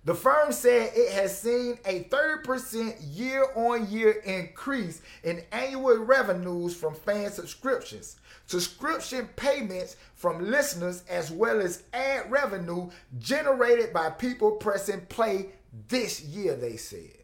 The 0.05 0.15
firm 0.15 0.51
said 0.53 0.93
it 0.95 1.13
has 1.13 1.39
seen 1.39 1.79
a 1.85 2.05
30% 2.05 2.97
year 3.03 3.45
on 3.55 3.91
year 3.91 4.13
increase 4.25 5.03
in 5.23 5.43
annual 5.53 5.99
revenues 5.99 6.75
from 6.75 6.95
fan 6.95 7.31
subscriptions, 7.31 8.17
subscription 8.47 9.29
payments 9.37 9.97
from 10.15 10.51
listeners, 10.51 11.05
as 11.09 11.31
well 11.31 11.61
as 11.61 11.83
ad 11.93 12.31
revenue 12.31 12.89
generated 13.19 13.93
by 13.93 14.09
people 14.09 14.53
pressing 14.53 15.03
play 15.03 15.51
this 15.89 16.23
year, 16.23 16.57
they 16.57 16.77
said. 16.79 17.19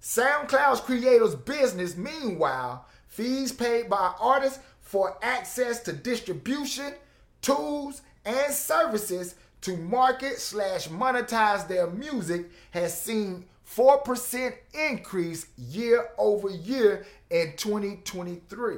SoundCloud's 0.00 0.80
creators 0.80 1.34
business, 1.34 1.96
meanwhile, 1.96 2.86
fees 3.08 3.52
paid 3.52 3.90
by 3.90 4.14
artists 4.18 4.58
for 4.80 5.18
access 5.22 5.82
to 5.82 5.92
distribution, 5.92 6.94
tools, 7.42 8.00
and 8.24 8.52
services 8.52 9.34
to 9.64 9.78
market 9.78 10.38
slash 10.38 10.88
monetize 10.88 11.66
their 11.66 11.86
music 11.86 12.50
has 12.70 13.00
seen 13.00 13.46
4% 13.74 14.52
increase 14.74 15.46
year 15.56 16.08
over 16.18 16.50
year 16.50 17.06
in 17.30 17.54
2023. 17.56 18.76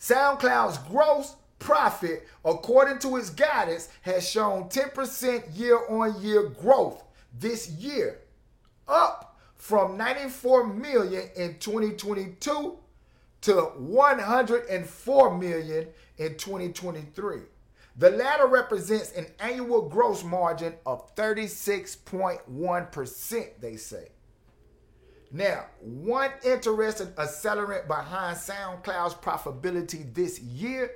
SoundCloud's 0.00 0.78
gross 0.88 1.36
profit, 1.58 2.26
according 2.42 2.98
to 3.00 3.18
its 3.18 3.28
guidance, 3.28 3.90
has 4.00 4.26
shown 4.26 4.70
10% 4.70 5.58
year 5.58 5.78
on 5.90 6.18
year 6.22 6.44
growth 6.44 7.04
this 7.38 7.68
year, 7.68 8.20
up 8.88 9.38
from 9.56 9.98
94 9.98 10.66
million 10.68 11.28
in 11.36 11.58
2022 11.58 12.78
to 13.42 13.52
104 13.52 15.38
million 15.38 15.86
in 16.16 16.34
2023. 16.38 17.40
The 17.96 18.10
latter 18.10 18.46
represents 18.46 19.12
an 19.12 19.26
annual 19.40 19.88
gross 19.88 20.22
margin 20.24 20.74
of 20.86 21.14
36.1%, 21.16 23.60
they 23.60 23.76
say. 23.76 24.08
Now, 25.32 25.66
one 25.80 26.30
interesting 26.44 27.06
accelerant 27.08 27.86
behind 27.86 28.36
SoundCloud's 28.36 29.14
profitability 29.14 30.12
this 30.12 30.40
year 30.40 30.90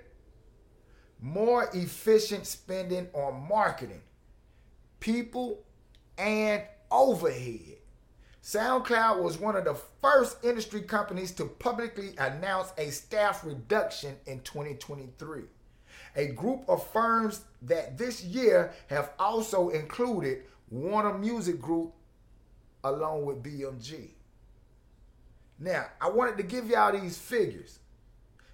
more 1.20 1.70
efficient 1.72 2.44
spending 2.46 3.08
on 3.14 3.48
marketing, 3.48 4.02
people, 5.00 5.64
and 6.18 6.62
overhead. 6.90 7.78
SoundCloud 8.42 9.22
was 9.22 9.38
one 9.38 9.56
of 9.56 9.64
the 9.64 9.76
first 10.02 10.44
industry 10.44 10.82
companies 10.82 11.32
to 11.32 11.46
publicly 11.46 12.14
announce 12.18 12.74
a 12.76 12.90
staff 12.90 13.42
reduction 13.42 14.16
in 14.26 14.40
2023 14.40 15.44
a 16.16 16.28
group 16.28 16.64
of 16.68 16.86
firms 16.88 17.42
that 17.62 17.98
this 17.98 18.22
year 18.22 18.72
have 18.88 19.12
also 19.18 19.70
included 19.70 20.42
Warner 20.70 21.16
Music 21.18 21.60
Group 21.60 21.92
along 22.82 23.24
with 23.24 23.42
BMG. 23.42 24.10
Now, 25.58 25.86
I 26.00 26.10
wanted 26.10 26.36
to 26.36 26.42
give 26.42 26.68
y'all 26.68 26.92
these 26.92 27.16
figures. 27.16 27.78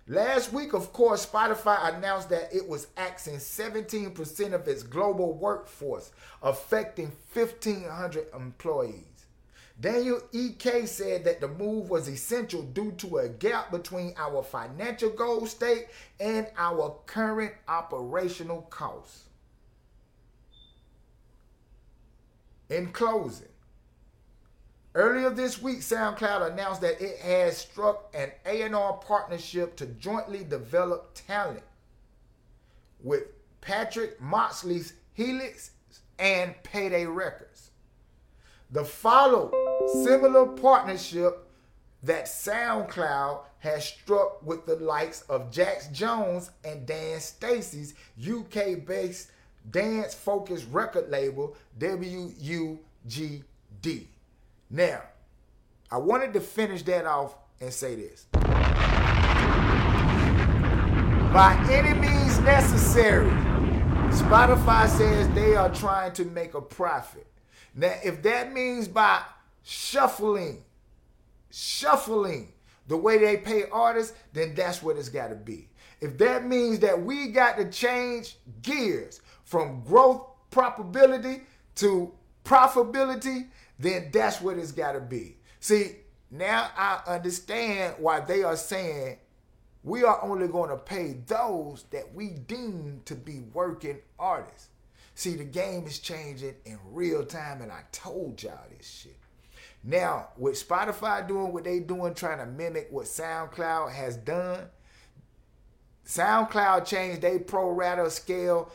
Last 0.06 0.52
week, 0.52 0.72
of 0.72 0.92
course, 0.92 1.24
Spotify 1.24 1.94
announced 1.94 2.30
that 2.30 2.52
it 2.52 2.68
was 2.68 2.88
axing 2.96 3.36
17% 3.36 4.52
of 4.52 4.66
its 4.66 4.82
global 4.82 5.34
workforce, 5.34 6.10
affecting 6.42 7.12
1,500 7.32 8.26
employees. 8.34 9.19
Daniel 9.80 10.20
E.K. 10.32 10.84
said 10.84 11.24
that 11.24 11.40
the 11.40 11.48
move 11.48 11.88
was 11.88 12.06
essential 12.06 12.62
due 12.62 12.92
to 12.92 13.18
a 13.18 13.28
gap 13.28 13.70
between 13.70 14.12
our 14.18 14.42
financial 14.42 15.08
goal 15.08 15.46
state 15.46 15.86
and 16.18 16.46
our 16.58 16.98
current 17.06 17.54
operational 17.66 18.62
costs. 18.62 19.24
In 22.68 22.92
closing, 22.92 23.48
earlier 24.94 25.30
this 25.30 25.62
week, 25.62 25.78
SoundCloud 25.78 26.52
announced 26.52 26.82
that 26.82 27.00
it 27.00 27.18
has 27.20 27.56
struck 27.56 28.14
an 28.14 28.30
A&R 28.44 28.92
partnership 28.98 29.76
to 29.76 29.86
jointly 29.86 30.44
develop 30.44 31.12
talent 31.14 31.62
with 33.02 33.22
Patrick 33.62 34.20
Moxey's 34.20 34.92
Helix 35.14 35.70
and 36.18 36.54
Payday 36.62 37.06
Records. 37.06 37.49
The 38.72 38.84
follow 38.84 39.50
similar 40.04 40.46
partnership 40.46 41.44
that 42.04 42.26
SoundCloud 42.26 43.40
has 43.58 43.84
struck 43.84 44.46
with 44.46 44.64
the 44.64 44.76
likes 44.76 45.22
of 45.22 45.50
Jax 45.50 45.88
Jones 45.88 46.52
and 46.64 46.86
Dan 46.86 47.18
Stacy's 47.18 47.94
UK 48.20 48.86
based 48.86 49.32
dance 49.72 50.14
focused 50.14 50.66
record 50.70 51.10
label 51.10 51.56
WUGD. 51.80 52.78
Now, 54.70 55.02
I 55.90 55.98
wanted 55.98 56.32
to 56.34 56.40
finish 56.40 56.84
that 56.84 57.06
off 57.06 57.34
and 57.60 57.72
say 57.72 57.96
this. 57.96 58.26
By 61.32 61.56
any 61.68 61.98
means 61.98 62.38
necessary, 62.40 63.30
Spotify 64.10 64.88
says 64.88 65.28
they 65.34 65.56
are 65.56 65.74
trying 65.74 66.12
to 66.12 66.24
make 66.24 66.54
a 66.54 66.60
profit. 66.60 67.26
Now, 67.80 67.94
if 68.04 68.22
that 68.24 68.52
means 68.52 68.88
by 68.88 69.22
shuffling, 69.62 70.62
shuffling 71.50 72.52
the 72.86 72.96
way 72.98 73.16
they 73.16 73.38
pay 73.38 73.64
artists, 73.72 74.14
then 74.34 74.54
that's 74.54 74.82
what 74.82 74.98
it's 74.98 75.08
got 75.08 75.28
to 75.28 75.34
be. 75.34 75.70
If 76.02 76.18
that 76.18 76.44
means 76.44 76.80
that 76.80 77.00
we 77.02 77.28
got 77.28 77.56
to 77.56 77.70
change 77.70 78.36
gears 78.60 79.22
from 79.44 79.82
growth 79.82 80.26
probability 80.50 81.44
to 81.76 82.12
profitability, 82.44 83.48
then 83.78 84.10
that's 84.12 84.42
what 84.42 84.58
it's 84.58 84.72
got 84.72 84.92
to 84.92 85.00
be. 85.00 85.38
See, 85.60 85.96
now 86.30 86.68
I 86.76 87.00
understand 87.06 87.94
why 87.96 88.20
they 88.20 88.42
are 88.42 88.56
saying 88.56 89.16
we 89.84 90.04
are 90.04 90.22
only 90.22 90.48
going 90.48 90.68
to 90.68 90.76
pay 90.76 91.14
those 91.26 91.86
that 91.92 92.12
we 92.12 92.28
deem 92.28 93.00
to 93.06 93.14
be 93.14 93.40
working 93.54 94.00
artists. 94.18 94.68
See, 95.20 95.36
the 95.36 95.44
game 95.44 95.86
is 95.86 95.98
changing 95.98 96.54
in 96.64 96.78
real 96.92 97.26
time, 97.26 97.60
and 97.60 97.70
I 97.70 97.82
told 97.92 98.42
y'all 98.42 98.56
this 98.74 98.88
shit. 98.88 99.18
Now, 99.84 100.28
with 100.38 100.66
Spotify 100.66 101.28
doing 101.28 101.52
what 101.52 101.64
they 101.64 101.80
doing, 101.80 102.14
trying 102.14 102.38
to 102.38 102.46
mimic 102.46 102.88
what 102.90 103.04
SoundCloud 103.04 103.92
has 103.92 104.16
done, 104.16 104.60
SoundCloud 106.06 106.86
changed 106.86 107.20
their 107.20 107.38
pro 107.38 107.68
rata 107.68 108.10
scale 108.10 108.72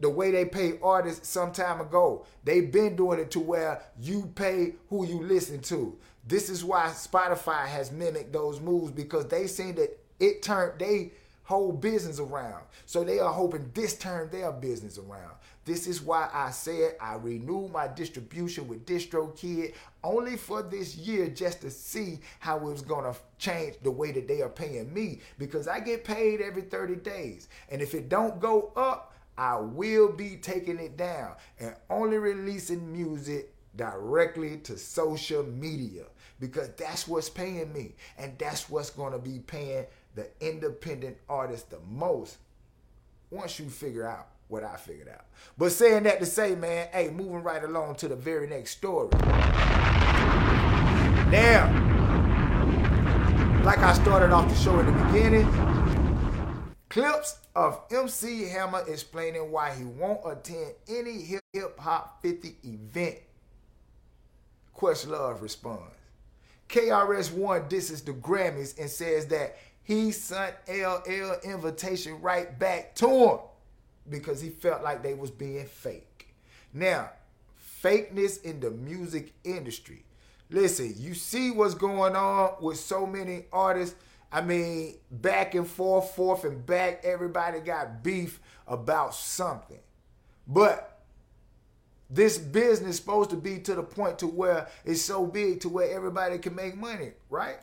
the 0.00 0.08
way 0.08 0.30
they 0.30 0.46
pay 0.46 0.78
artists 0.82 1.28
some 1.28 1.52
time 1.52 1.82
ago. 1.82 2.24
They've 2.44 2.72
been 2.72 2.96
doing 2.96 3.20
it 3.20 3.30
to 3.32 3.40
where 3.40 3.82
you 4.00 4.32
pay 4.36 4.76
who 4.88 5.04
you 5.06 5.22
listen 5.22 5.60
to. 5.64 5.98
This 6.26 6.48
is 6.48 6.64
why 6.64 6.86
Spotify 6.94 7.66
has 7.66 7.92
mimicked 7.92 8.32
those 8.32 8.58
moves 8.58 8.90
because 8.90 9.26
they 9.26 9.46
seen 9.46 9.74
that 9.74 10.00
it 10.18 10.40
turned 10.40 10.78
they 10.78 11.12
whole 11.48 11.72
business 11.72 12.20
around. 12.20 12.62
So 12.84 13.02
they 13.02 13.20
are 13.20 13.32
hoping 13.32 13.70
this 13.72 13.96
turn 13.96 14.28
their 14.28 14.52
business 14.52 14.98
around. 14.98 15.32
This 15.64 15.86
is 15.86 16.02
why 16.02 16.28
I 16.30 16.50
said 16.50 16.96
I 17.00 17.14
renewed 17.14 17.72
my 17.72 17.88
distribution 17.88 18.68
with 18.68 18.84
DistroKid 18.84 19.72
only 20.04 20.36
for 20.36 20.60
this 20.62 20.94
year 20.96 21.26
just 21.28 21.62
to 21.62 21.70
see 21.70 22.18
how 22.38 22.58
it 22.58 22.64
was 22.64 22.82
gonna 22.82 23.14
change 23.38 23.76
the 23.82 23.90
way 23.90 24.12
that 24.12 24.28
they 24.28 24.42
are 24.42 24.50
paying 24.50 24.92
me 24.92 25.20
because 25.38 25.68
I 25.68 25.80
get 25.80 26.04
paid 26.04 26.42
every 26.42 26.60
30 26.60 26.96
days. 26.96 27.48
And 27.70 27.80
if 27.80 27.94
it 27.94 28.10
don't 28.10 28.38
go 28.40 28.70
up, 28.76 29.14
I 29.38 29.56
will 29.56 30.12
be 30.12 30.36
taking 30.36 30.78
it 30.78 30.98
down 30.98 31.34
and 31.58 31.74
only 31.88 32.18
releasing 32.18 32.92
music 32.92 33.54
directly 33.74 34.58
to 34.58 34.76
social 34.76 35.44
media 35.44 36.04
because 36.40 36.68
that's 36.76 37.08
what's 37.08 37.30
paying 37.30 37.72
me 37.72 37.94
and 38.18 38.38
that's 38.38 38.68
what's 38.68 38.90
going 38.90 39.12
to 39.12 39.18
be 39.18 39.38
paying 39.38 39.86
the 40.18 40.26
independent 40.40 41.16
artist 41.28 41.70
the 41.70 41.78
most 41.88 42.38
once 43.30 43.60
you 43.60 43.70
figure 43.70 44.04
out 44.04 44.26
what 44.48 44.64
I 44.64 44.76
figured 44.76 45.08
out. 45.08 45.26
But 45.56 45.70
saying 45.70 46.02
that 46.04 46.18
to 46.18 46.26
say, 46.26 46.56
man, 46.56 46.88
hey, 46.92 47.10
moving 47.10 47.44
right 47.44 47.62
along 47.62 47.94
to 47.96 48.08
the 48.08 48.16
very 48.16 48.48
next 48.48 48.72
story. 48.72 49.10
Now, 51.30 51.68
like 53.64 53.78
I 53.78 53.92
started 53.92 54.32
off 54.32 54.48
the 54.48 54.56
show 54.56 54.80
in 54.80 54.86
the 54.86 54.92
beginning, 55.04 55.46
clips 56.88 57.38
of 57.54 57.80
MC 57.92 58.48
Hammer 58.48 58.82
explaining 58.88 59.52
why 59.52 59.72
he 59.72 59.84
won't 59.84 60.20
attend 60.26 60.72
any 60.88 61.20
hip 61.52 61.78
hop 61.78 62.20
50 62.22 62.56
event. 62.64 63.18
Questlove 64.76 65.42
responds. 65.42 65.94
KRS-One 66.68 67.68
disses 67.68 68.02
the 68.02 68.12
Grammys 68.12 68.78
and 68.78 68.90
says 68.90 69.26
that 69.28 69.56
he 69.88 70.12
sent 70.12 70.54
LL 70.68 71.32
invitation 71.42 72.20
right 72.20 72.58
back 72.58 72.94
to 72.96 73.08
him 73.08 73.38
because 74.10 74.38
he 74.38 74.50
felt 74.50 74.82
like 74.82 75.02
they 75.02 75.14
was 75.14 75.30
being 75.30 75.64
fake. 75.64 76.28
Now, 76.74 77.08
fakeness 77.82 78.42
in 78.42 78.60
the 78.60 78.70
music 78.70 79.32
industry. 79.44 80.04
Listen, 80.50 80.92
you 80.98 81.14
see 81.14 81.50
what's 81.50 81.72
going 81.72 82.14
on 82.16 82.56
with 82.60 82.78
so 82.78 83.06
many 83.06 83.46
artists. 83.50 83.96
I 84.30 84.42
mean, 84.42 84.96
back 85.10 85.54
and 85.54 85.66
forth, 85.66 86.14
forth 86.14 86.44
and 86.44 86.66
back, 86.66 87.00
everybody 87.02 87.60
got 87.60 88.02
beef 88.04 88.40
about 88.66 89.14
something. 89.14 89.80
But 90.46 91.00
this 92.10 92.36
business 92.36 92.96
supposed 92.96 93.30
to 93.30 93.36
be 93.36 93.58
to 93.60 93.74
the 93.74 93.82
point 93.82 94.18
to 94.18 94.26
where 94.26 94.68
it's 94.84 95.00
so 95.00 95.24
big 95.24 95.60
to 95.60 95.70
where 95.70 95.90
everybody 95.90 96.36
can 96.36 96.54
make 96.54 96.76
money, 96.76 97.12
right? 97.30 97.56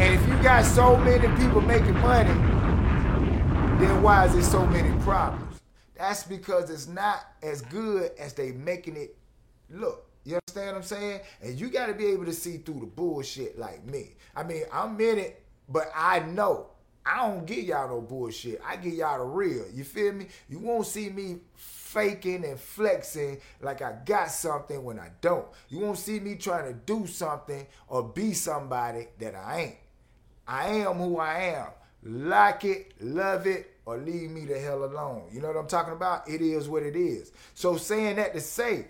And 0.00 0.14
if 0.14 0.26
you 0.26 0.42
got 0.42 0.64
so 0.64 0.96
many 0.96 1.28
people 1.36 1.60
making 1.60 1.92
money, 1.98 2.32
then 3.78 4.02
why 4.02 4.24
is 4.24 4.32
there 4.32 4.42
so 4.42 4.66
many 4.66 4.98
problems? 5.02 5.60
That's 5.94 6.22
because 6.22 6.70
it's 6.70 6.86
not 6.88 7.26
as 7.42 7.60
good 7.60 8.12
as 8.18 8.32
they 8.32 8.52
making 8.52 8.96
it 8.96 9.14
look. 9.68 10.06
You 10.24 10.36
understand 10.36 10.68
what 10.68 10.76
I'm 10.76 10.82
saying? 10.84 11.20
And 11.42 11.60
you 11.60 11.68
got 11.68 11.88
to 11.88 11.92
be 11.92 12.06
able 12.06 12.24
to 12.24 12.32
see 12.32 12.56
through 12.56 12.80
the 12.80 12.86
bullshit 12.86 13.58
like 13.58 13.84
me. 13.84 14.12
I 14.34 14.42
mean, 14.42 14.62
I'm 14.72 14.98
in 15.02 15.18
it, 15.18 15.44
but 15.68 15.92
I 15.94 16.20
know 16.20 16.68
I 17.04 17.26
don't 17.26 17.44
give 17.44 17.64
y'all 17.64 17.88
no 17.88 18.00
bullshit. 18.00 18.58
I 18.66 18.76
give 18.76 18.94
y'all 18.94 19.18
the 19.18 19.24
real. 19.24 19.66
You 19.70 19.84
feel 19.84 20.14
me? 20.14 20.28
You 20.48 20.60
won't 20.60 20.86
see 20.86 21.10
me 21.10 21.40
faking 21.56 22.46
and 22.46 22.58
flexing 22.58 23.36
like 23.60 23.82
I 23.82 23.96
got 24.06 24.30
something 24.30 24.82
when 24.82 24.98
I 24.98 25.10
don't. 25.20 25.46
You 25.68 25.80
won't 25.80 25.98
see 25.98 26.20
me 26.20 26.36
trying 26.36 26.72
to 26.72 26.72
do 26.72 27.06
something 27.06 27.66
or 27.86 28.02
be 28.02 28.32
somebody 28.32 29.08
that 29.18 29.34
I 29.34 29.60
ain't. 29.60 29.76
I 30.50 30.66
am 30.68 30.94
who 30.94 31.18
I 31.18 31.54
am. 31.54 31.68
Like 32.02 32.64
it, 32.64 32.92
love 33.00 33.46
it, 33.46 33.70
or 33.86 33.98
leave 33.98 34.30
me 34.30 34.46
the 34.46 34.58
hell 34.58 34.84
alone. 34.84 35.28
You 35.32 35.40
know 35.40 35.46
what 35.46 35.56
I'm 35.56 35.68
talking 35.68 35.92
about? 35.92 36.28
It 36.28 36.40
is 36.40 36.68
what 36.68 36.82
it 36.82 36.96
is. 36.96 37.30
So 37.54 37.76
saying 37.76 38.16
that 38.16 38.34
to 38.34 38.40
say, 38.40 38.88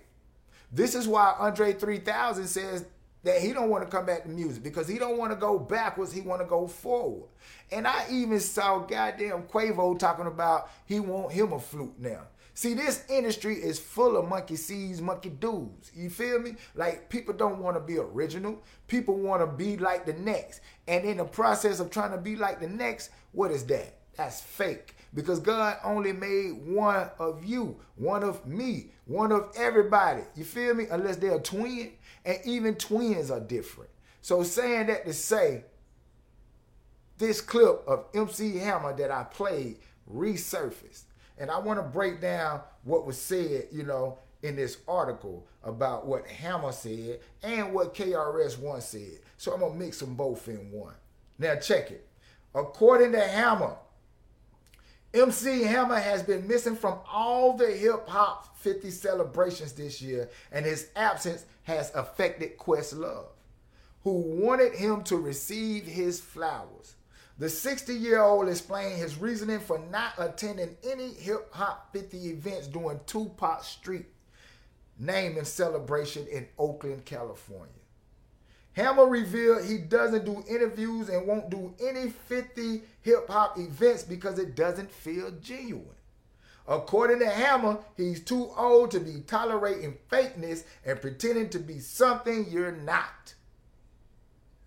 this 0.72 0.94
is 0.94 1.06
why 1.06 1.34
Andre 1.38 1.74
3000 1.74 2.46
says 2.46 2.86
that 3.24 3.42
he 3.42 3.52
don't 3.52 3.68
want 3.68 3.84
to 3.84 3.94
come 3.94 4.06
back 4.06 4.22
to 4.22 4.30
music 4.30 4.62
because 4.62 4.88
he 4.88 4.98
don't 4.98 5.18
want 5.18 5.32
to 5.32 5.36
go 5.36 5.58
backwards. 5.58 6.12
He 6.12 6.22
want 6.22 6.40
to 6.40 6.46
go 6.46 6.66
forward. 6.66 7.28
And 7.70 7.86
I 7.86 8.06
even 8.10 8.40
saw 8.40 8.78
goddamn 8.78 9.42
Quavo 9.42 9.98
talking 9.98 10.26
about 10.26 10.70
he 10.86 10.98
want 10.98 11.32
him 11.32 11.52
a 11.52 11.60
flute 11.60 11.98
now. 11.98 12.22
See, 12.54 12.74
this 12.74 13.04
industry 13.08 13.54
is 13.54 13.78
full 13.78 14.16
of 14.16 14.28
monkey 14.28 14.56
seeds, 14.56 15.00
monkey 15.00 15.30
dudes. 15.30 15.90
You 15.94 16.10
feel 16.10 16.38
me? 16.38 16.56
Like 16.74 17.08
people 17.08 17.34
don't 17.34 17.58
want 17.58 17.76
to 17.76 17.80
be 17.80 17.98
original. 17.98 18.62
People 18.86 19.14
want 19.14 19.42
to 19.42 19.46
be 19.46 19.76
like 19.76 20.04
the 20.04 20.12
next. 20.14 20.60
And 20.88 21.04
in 21.04 21.18
the 21.18 21.24
process 21.24 21.80
of 21.80 21.90
trying 21.90 22.10
to 22.10 22.18
be 22.18 22.36
like 22.36 22.60
the 22.60 22.68
next, 22.68 23.10
what 23.32 23.50
is 23.50 23.64
that? 23.66 23.96
That's 24.16 24.40
fake. 24.40 24.94
Because 25.14 25.40
God 25.40 25.78
only 25.82 26.12
made 26.12 26.50
one 26.66 27.10
of 27.18 27.44
you, 27.44 27.76
one 27.96 28.22
of 28.22 28.46
me, 28.46 28.92
one 29.06 29.32
of 29.32 29.50
everybody. 29.56 30.22
You 30.36 30.44
feel 30.44 30.74
me? 30.74 30.86
Unless 30.90 31.16
they're 31.16 31.36
a 31.36 31.40
twin. 31.40 31.92
And 32.24 32.38
even 32.44 32.74
twins 32.74 33.30
are 33.30 33.40
different. 33.40 33.90
So 34.22 34.42
saying 34.42 34.88
that 34.88 35.06
to 35.06 35.12
say, 35.12 35.64
this 37.16 37.40
clip 37.40 37.82
of 37.86 38.06
MC 38.14 38.58
Hammer 38.58 38.96
that 38.96 39.10
I 39.10 39.24
played 39.24 39.76
resurfaced. 40.12 41.04
And 41.40 41.50
I 41.50 41.58
want 41.58 41.80
to 41.80 41.82
break 41.82 42.20
down 42.20 42.60
what 42.84 43.06
was 43.06 43.20
said, 43.20 43.68
you 43.72 43.82
know, 43.82 44.18
in 44.42 44.56
this 44.56 44.78
article 44.86 45.46
about 45.64 46.06
what 46.06 46.26
Hammer 46.26 46.70
said 46.70 47.20
and 47.42 47.72
what 47.72 47.94
KRS-One 47.94 48.80
said. 48.80 49.18
So 49.38 49.52
I'm 49.52 49.60
going 49.60 49.72
to 49.72 49.78
mix 49.78 50.00
them 50.00 50.14
both 50.14 50.46
in 50.48 50.70
one. 50.70 50.94
Now 51.38 51.56
check 51.56 51.90
it. 51.90 52.06
According 52.54 53.12
to 53.12 53.20
Hammer, 53.20 53.76
MC 55.12 55.62
Hammer 55.62 55.98
has 55.98 56.22
been 56.22 56.46
missing 56.46 56.76
from 56.76 56.98
all 57.10 57.56
the 57.56 57.70
hip 57.70 58.08
hop 58.08 58.56
50 58.58 58.90
celebrations 58.90 59.72
this 59.72 60.00
year, 60.00 60.28
and 60.52 60.64
his 60.64 60.88
absence 60.94 61.46
has 61.64 61.90
affected 61.94 62.58
Questlove, 62.58 63.28
who 64.04 64.12
wanted 64.12 64.74
him 64.74 65.02
to 65.04 65.16
receive 65.16 65.84
his 65.84 66.20
flowers. 66.20 66.94
The 67.40 67.48
60 67.48 67.94
year 67.94 68.20
old 68.20 68.50
explained 68.50 68.98
his 68.98 69.16
reasoning 69.16 69.60
for 69.60 69.78
not 69.90 70.12
attending 70.18 70.76
any 70.84 71.14
hip 71.14 71.50
hop 71.54 71.90
50 71.90 72.28
events 72.28 72.66
during 72.66 73.00
Tupac 73.06 73.64
Street 73.64 74.04
naming 74.98 75.44
celebration 75.44 76.26
in 76.26 76.46
Oakland, 76.58 77.06
California. 77.06 77.72
Hammer 78.74 79.06
revealed 79.06 79.64
he 79.64 79.78
doesn't 79.78 80.26
do 80.26 80.44
interviews 80.50 81.08
and 81.08 81.26
won't 81.26 81.48
do 81.48 81.74
any 81.82 82.10
50 82.10 82.82
hip 83.00 83.26
hop 83.26 83.58
events 83.58 84.02
because 84.02 84.38
it 84.38 84.54
doesn't 84.54 84.92
feel 84.92 85.30
genuine. 85.40 85.86
According 86.68 87.20
to 87.20 87.30
Hammer, 87.30 87.78
he's 87.96 88.22
too 88.22 88.50
old 88.54 88.90
to 88.90 89.00
be 89.00 89.22
tolerating 89.26 89.96
fakeness 90.12 90.64
and 90.84 91.00
pretending 91.00 91.48
to 91.48 91.58
be 91.58 91.78
something 91.78 92.50
you're 92.50 92.70
not. 92.70 93.32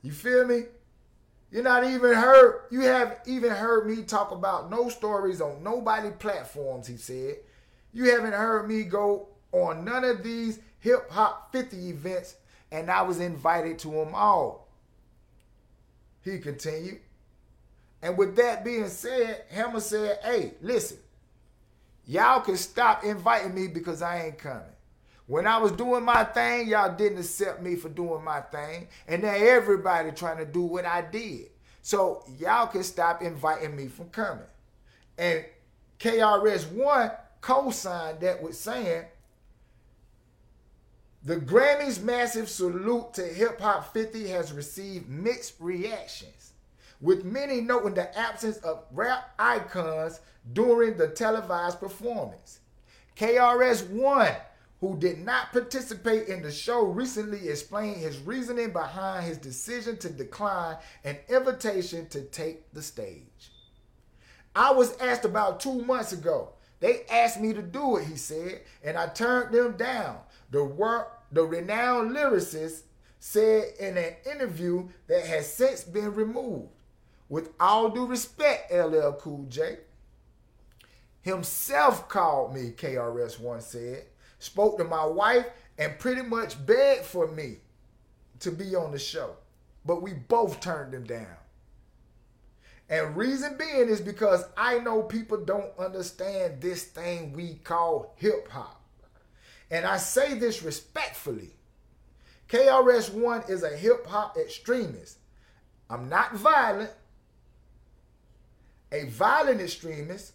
You 0.01 0.11
feel 0.11 0.47
me? 0.47 0.63
You're 1.53 1.61
not 1.61 1.83
even 1.83 2.15
heard, 2.15 2.63
you 2.71 2.81
have 2.81 3.19
even 3.27 3.51
heard 3.51 3.85
me 3.85 4.01
talk 4.01 4.31
about 4.31 4.71
no 4.71 4.89
stories 4.89 5.39
on 5.39 5.61
nobody 5.61 6.09
platforms, 6.09 6.87
he 6.87 6.97
said. 6.97 7.35
You 7.93 8.09
haven't 8.09 8.33
heard 8.33 8.67
me 8.67 8.81
go 8.81 9.27
on 9.51 9.85
none 9.85 10.03
of 10.03 10.23
these 10.23 10.59
hip 10.79 11.11
hop 11.11 11.51
50 11.51 11.89
events, 11.89 12.37
and 12.71 12.89
I 12.89 13.03
was 13.03 13.19
invited 13.19 13.77
to 13.79 13.89
them 13.89 14.15
all. 14.15 14.67
He 16.23 16.39
continued. 16.39 17.01
And 18.01 18.17
with 18.17 18.35
that 18.37 18.65
being 18.65 18.87
said, 18.87 19.43
Hammer 19.51 19.79
said, 19.79 20.17
hey, 20.23 20.55
listen, 20.59 20.97
y'all 22.07 22.41
can 22.41 22.57
stop 22.57 23.03
inviting 23.03 23.53
me 23.53 23.67
because 23.67 24.01
I 24.01 24.25
ain't 24.25 24.39
coming. 24.39 24.72
When 25.27 25.47
I 25.47 25.57
was 25.57 25.71
doing 25.71 26.03
my 26.03 26.23
thing, 26.23 26.67
y'all 26.67 26.95
didn't 26.95 27.19
accept 27.19 27.61
me 27.61 27.75
for 27.75 27.89
doing 27.89 28.23
my 28.23 28.41
thing. 28.41 28.87
And 29.07 29.23
now 29.23 29.33
everybody 29.33 30.11
trying 30.11 30.37
to 30.37 30.45
do 30.45 30.61
what 30.61 30.85
I 30.85 31.01
did. 31.01 31.49
So 31.81 32.23
y'all 32.39 32.67
can 32.67 32.83
stop 32.83 33.21
inviting 33.21 33.75
me 33.75 33.87
from 33.87 34.09
coming. 34.09 34.43
And 35.17 35.45
KRS-One 35.99 37.11
co-signed 37.39 38.19
that 38.21 38.41
with 38.41 38.55
saying, 38.55 39.05
the 41.25 41.37
Grammys' 41.37 42.03
massive 42.03 42.49
salute 42.49 43.13
to 43.13 43.23
Hip 43.23 43.61
Hop 43.61 43.93
50 43.93 44.27
has 44.27 44.51
received 44.51 45.07
mixed 45.07 45.55
reactions, 45.59 46.51
with 46.99 47.23
many 47.23 47.61
noting 47.61 47.93
the 47.93 48.17
absence 48.17 48.57
of 48.57 48.83
rap 48.91 49.33
icons 49.39 50.19
during 50.51 50.97
the 50.97 51.07
televised 51.07 51.79
performance. 51.79 52.59
KRS-One, 53.15 54.35
who 54.83 54.97
did 54.97 55.17
not 55.23 55.53
participate 55.53 56.27
in 56.27 56.41
the 56.41 56.51
show, 56.51 56.83
recently 56.83 57.47
explained 57.47 57.95
his 57.95 58.17
reasoning 58.17 58.73
behind 58.73 59.23
his 59.23 59.37
decision 59.37 59.95
to 59.95 60.09
decline 60.09 60.75
an 61.05 61.15
invitation 61.29 62.05
to 62.09 62.21
take 62.23 62.69
the 62.73 62.81
stage. 62.81 63.53
I 64.53 64.73
was 64.73 64.97
asked 64.97 65.23
about 65.23 65.61
two 65.61 65.85
months 65.85 66.11
ago. 66.11 66.49
They 66.81 67.05
asked 67.09 67.39
me 67.39 67.53
to 67.53 67.61
do 67.61 67.95
it, 67.95 68.07
he 68.07 68.17
said, 68.17 68.59
and 68.83 68.97
I 68.97 69.07
turned 69.07 69.53
them 69.53 69.77
down. 69.77 70.17
The 70.51 70.65
work, 70.65 71.17
the 71.31 71.45
renowned 71.45 72.11
lyricist 72.11 72.81
said 73.21 73.75
in 73.79 73.97
an 73.97 74.15
interview 74.29 74.89
that 75.07 75.25
has 75.25 75.49
since 75.49 75.85
been 75.85 76.13
removed. 76.13 76.73
With 77.29 77.51
all 77.57 77.87
due 77.89 78.05
respect, 78.05 78.69
LL 78.69 79.13
Cool 79.13 79.45
J, 79.47 79.77
himself 81.21 82.09
called 82.09 82.53
me, 82.53 82.73
KRS-One 82.75 83.61
said, 83.61 84.07
spoke 84.43 84.77
to 84.77 84.83
my 84.83 85.05
wife, 85.05 85.45
and 85.77 85.97
pretty 85.99 86.21
much 86.21 86.63
begged 86.65 87.05
for 87.05 87.27
me 87.27 87.57
to 88.39 88.51
be 88.51 88.75
on 88.75 88.91
the 88.91 88.99
show. 88.99 89.35
But 89.85 90.01
we 90.01 90.13
both 90.13 90.59
turned 90.59 90.93
him 90.93 91.05
down. 91.05 91.37
And 92.89 93.15
reason 93.15 93.57
being 93.57 93.89
is 93.89 94.01
because 94.01 94.43
I 94.57 94.79
know 94.79 95.01
people 95.01 95.37
don't 95.37 95.77
understand 95.79 96.61
this 96.61 96.83
thing 96.83 97.33
we 97.33 97.55
call 97.55 98.13
hip 98.17 98.49
hop. 98.49 98.81
And 99.71 99.85
I 99.85 99.97
say 99.97 100.35
this 100.35 100.61
respectfully. 100.61 101.55
KRS-One 102.49 103.43
is 103.47 103.63
a 103.63 103.75
hip 103.75 104.05
hop 104.05 104.37
extremist. 104.37 105.17
I'm 105.89 106.09
not 106.09 106.35
violent. 106.35 106.91
A 108.91 109.05
violent 109.05 109.61
extremist. 109.61 110.33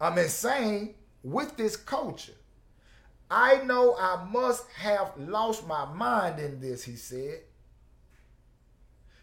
I'm 0.00 0.16
insane 0.16 0.94
with 1.26 1.56
this 1.56 1.76
culture. 1.76 2.32
I 3.28 3.56
know 3.64 3.96
I 3.98 4.24
must 4.30 4.70
have 4.76 5.12
lost 5.18 5.66
my 5.66 5.84
mind 5.92 6.38
in 6.38 6.60
this, 6.60 6.84
he 6.84 6.94
said. 6.94 7.40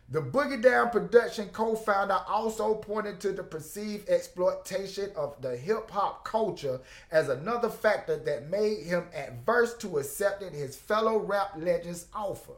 The 0.10 0.22
Boogie 0.22 0.62
Down 0.62 0.90
Production 0.90 1.48
co 1.50 1.76
founder 1.76 2.20
also 2.28 2.76
pointed 2.76 3.22
to 3.22 3.32
the 3.32 3.42
perceived 3.42 4.10
exploitation 4.10 5.12
of 5.16 5.42
the 5.42 5.56
hip 5.56 5.90
hop 5.90 6.26
culture 6.26 6.82
as 7.10 7.30
another 7.30 7.70
factor 7.70 8.18
that 8.18 8.50
made 8.50 8.84
him 8.84 9.06
adverse 9.16 9.74
to 9.78 9.98
accepting 9.98 10.52
his 10.52 10.76
fellow 10.76 11.18
rap 11.18 11.54
legends' 11.56 12.08
offer. 12.14 12.54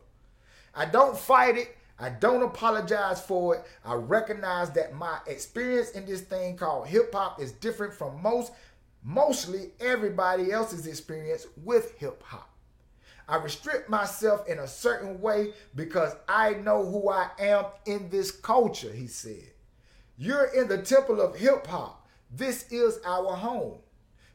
I 0.73 0.85
don't 0.85 1.15
fight 1.15 1.55
it. 1.55 1.77
I 1.97 2.09
don't 2.09 2.43
apologize 2.43 3.21
for 3.21 3.55
it. 3.55 3.63
I 3.85 3.93
recognize 3.93 4.71
that 4.71 4.93
my 4.93 5.19
experience 5.27 5.91
in 5.91 6.05
this 6.05 6.21
thing 6.21 6.57
called 6.57 6.87
hip 6.87 7.13
hop 7.13 7.39
is 7.39 7.53
different 7.53 7.93
from 7.93 8.21
most, 8.21 8.51
mostly 9.05 9.69
everybody 9.79 10.51
else's 10.51 10.87
experience 10.87 11.45
with 11.63 11.93
hip 11.99 12.23
hop. 12.23 12.49
I 13.29 13.37
restrict 13.37 13.89
myself 13.89 14.47
in 14.47 14.59
a 14.59 14.67
certain 14.67 15.21
way 15.21 15.53
because 15.75 16.15
I 16.27 16.55
know 16.55 16.83
who 16.83 17.09
I 17.09 17.29
am 17.39 17.65
in 17.85 18.09
this 18.09 18.31
culture, 18.31 18.91
he 18.91 19.07
said. 19.07 19.51
You're 20.17 20.45
in 20.55 20.67
the 20.67 20.79
temple 20.79 21.21
of 21.21 21.35
hip 21.35 21.67
hop. 21.67 22.07
This 22.31 22.71
is 22.71 22.99
our 23.05 23.35
home. 23.35 23.77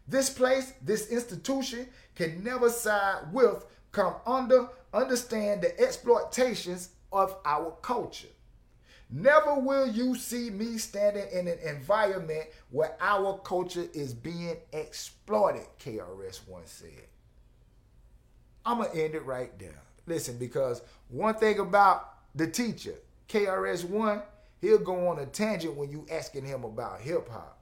This 0.06 0.30
place, 0.30 0.72
this 0.83 1.09
institution 1.09 1.88
can 2.14 2.42
never 2.42 2.70
side 2.70 3.33
with, 3.33 3.64
come 3.92 4.14
under, 4.26 4.68
understand 4.92 5.62
the 5.62 5.78
exploitations 5.80 6.90
of 7.12 7.37
our 7.44 7.76
culture. 7.83 8.28
Never 9.12 9.58
will 9.58 9.88
you 9.88 10.14
see 10.14 10.50
me 10.50 10.78
standing 10.78 11.26
in 11.32 11.48
an 11.48 11.58
environment 11.66 12.44
where 12.70 12.96
our 13.00 13.38
culture 13.38 13.86
is 13.92 14.14
being 14.14 14.56
exploited, 14.72 15.66
KRS-One 15.80 16.62
said. 16.66 17.08
I'm 18.64 18.78
going 18.78 18.92
to 18.92 19.04
end 19.04 19.14
it 19.14 19.24
right 19.24 19.56
there. 19.58 19.82
Listen, 20.06 20.38
because 20.38 20.82
one 21.08 21.34
thing 21.34 21.58
about 21.58 22.14
the 22.36 22.46
teacher, 22.46 22.94
KRS-One, 23.28 24.22
he'll 24.60 24.78
go 24.78 25.08
on 25.08 25.18
a 25.18 25.26
tangent 25.26 25.76
when 25.76 25.90
you 25.90 26.06
asking 26.10 26.44
him 26.44 26.62
about 26.62 27.00
hip 27.00 27.28
hop. 27.28 27.58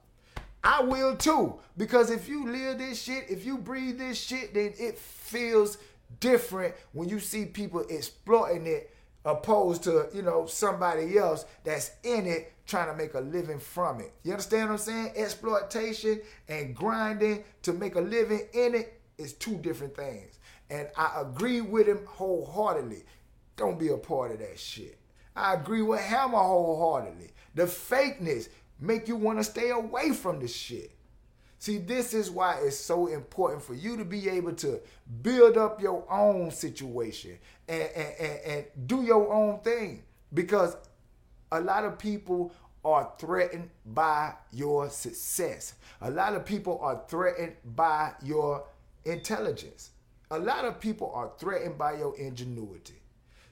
I 0.63 0.83
will 0.83 1.15
too, 1.15 1.59
because 1.77 2.11
if 2.11 2.27
you 2.27 2.51
live 2.51 2.77
this 2.77 3.01
shit, 3.01 3.25
if 3.29 3.45
you 3.45 3.57
breathe 3.57 3.97
this 3.97 4.19
shit, 4.19 4.53
then 4.53 4.73
it 4.77 4.99
feels 4.99 5.77
different 6.19 6.75
when 6.91 7.07
you 7.07 7.19
see 7.19 7.45
people 7.45 7.85
exploiting 7.89 8.67
it 8.67 8.93
opposed 9.25 9.83
to, 9.83 10.07
you 10.13 10.21
know, 10.21 10.45
somebody 10.45 11.17
else 11.17 11.45
that's 11.63 11.91
in 12.03 12.25
it 12.25 12.53
trying 12.65 12.87
to 12.87 12.95
make 12.95 13.15
a 13.15 13.19
living 13.19 13.59
from 13.59 13.99
it. 13.99 14.13
You 14.23 14.31
understand 14.31 14.69
what 14.69 14.73
I'm 14.73 14.77
saying? 14.79 15.13
Exploitation 15.15 16.21
and 16.47 16.75
grinding 16.75 17.43
to 17.63 17.73
make 17.73 17.95
a 17.95 18.01
living 18.01 18.47
in 18.53 18.75
it 18.75 19.01
is 19.17 19.33
two 19.33 19.57
different 19.57 19.95
things. 19.95 20.39
And 20.69 20.87
I 20.95 21.21
agree 21.21 21.61
with 21.61 21.87
him 21.87 22.05
wholeheartedly. 22.05 23.03
Don't 23.57 23.79
be 23.79 23.89
a 23.89 23.97
part 23.97 24.31
of 24.31 24.39
that 24.39 24.59
shit. 24.59 24.97
I 25.35 25.55
agree 25.55 25.81
with 25.81 25.99
Hammer 25.99 26.37
wholeheartedly. 26.37 27.31
The 27.55 27.63
fakeness 27.63 28.49
make 28.79 29.07
you 29.07 29.15
want 29.15 29.39
to 29.39 29.43
stay 29.43 29.71
away 29.71 30.11
from 30.11 30.39
the 30.39 30.47
shit. 30.47 30.91
See, 31.59 31.77
this 31.77 32.13
is 32.13 32.31
why 32.31 32.59
it's 32.63 32.77
so 32.77 33.07
important 33.07 33.61
for 33.61 33.73
you 33.73 33.97
to 33.97 34.05
be 34.05 34.29
able 34.29 34.53
to 34.53 34.79
build 35.21 35.57
up 35.57 35.81
your 35.81 36.05
own 36.11 36.51
situation 36.51 37.37
and, 37.67 37.89
and, 37.95 38.13
and, 38.19 38.39
and 38.45 38.65
do 38.87 39.03
your 39.03 39.31
own 39.31 39.59
thing. 39.59 40.03
Because 40.33 40.77
a 41.51 41.59
lot 41.59 41.85
of 41.85 41.99
people 41.99 42.53
are 42.83 43.11
threatened 43.19 43.69
by 43.85 44.33
your 44.53 44.89
success. 44.89 45.73
A 46.01 46.09
lot 46.09 46.33
of 46.33 46.45
people 46.45 46.79
are 46.81 47.01
threatened 47.07 47.53
by 47.75 48.13
your 48.23 48.65
intelligence 49.03 49.91
a 50.31 50.39
lot 50.39 50.65
of 50.65 50.79
people 50.79 51.11
are 51.13 51.31
threatened 51.37 51.77
by 51.77 51.93
your 51.93 52.15
ingenuity. 52.17 53.01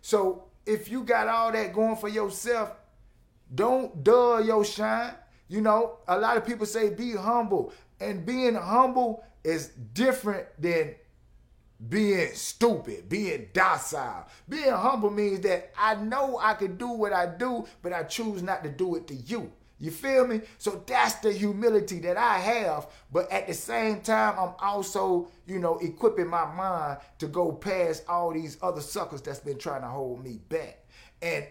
So 0.01 0.45
if 0.65 0.89
you 0.89 1.03
got 1.03 1.27
all 1.27 1.51
that 1.51 1.73
going 1.73 1.95
for 1.95 2.09
yourself, 2.09 2.71
don't 3.53 4.03
dull 4.03 4.43
your 4.43 4.63
shine. 4.63 5.13
You 5.47 5.61
know, 5.61 5.99
a 6.07 6.17
lot 6.17 6.37
of 6.37 6.45
people 6.45 6.65
say 6.65 6.89
be 6.89 7.13
humble, 7.13 7.73
and 7.99 8.25
being 8.25 8.55
humble 8.55 9.23
is 9.43 9.67
different 9.93 10.47
than 10.59 10.95
being 11.89 12.33
stupid, 12.33 13.07
being 13.07 13.49
docile. 13.53 14.27
Being 14.49 14.71
humble 14.71 15.11
means 15.11 15.41
that 15.41 15.71
I 15.77 15.95
know 15.95 16.39
I 16.41 16.55
can 16.55 16.75
do 16.75 16.89
what 16.89 17.13
I 17.13 17.27
do, 17.27 17.65
but 17.81 17.93
I 17.93 18.03
choose 18.03 18.41
not 18.41 18.63
to 18.63 18.69
do 18.69 18.95
it 18.95 19.07
to 19.07 19.15
you. 19.15 19.51
You 19.79 19.91
feel 19.91 20.25
me? 20.25 20.41
So 20.57 20.83
that's 20.87 21.15
the 21.15 21.31
humility 21.31 21.99
that 21.99 22.17
I 22.17 22.39
have. 22.39 22.87
But 23.11 23.31
at 23.31 23.47
the 23.47 23.53
same 23.53 24.01
time, 24.01 24.33
I'm 24.39 24.53
also, 24.59 25.29
you 25.45 25.59
know, 25.59 25.77
equipping 25.77 26.27
my 26.27 26.51
mind 26.51 26.97
to 27.19 27.27
go 27.27 27.51
past 27.51 28.03
all 28.09 28.33
these 28.33 28.57
other 28.63 28.81
suckers 28.81 29.21
that's 29.21 29.39
been 29.39 29.59
trying 29.59 29.81
to 29.81 29.87
hold 29.87 30.23
me 30.23 30.39
back. 30.49 30.83
And 31.21 31.45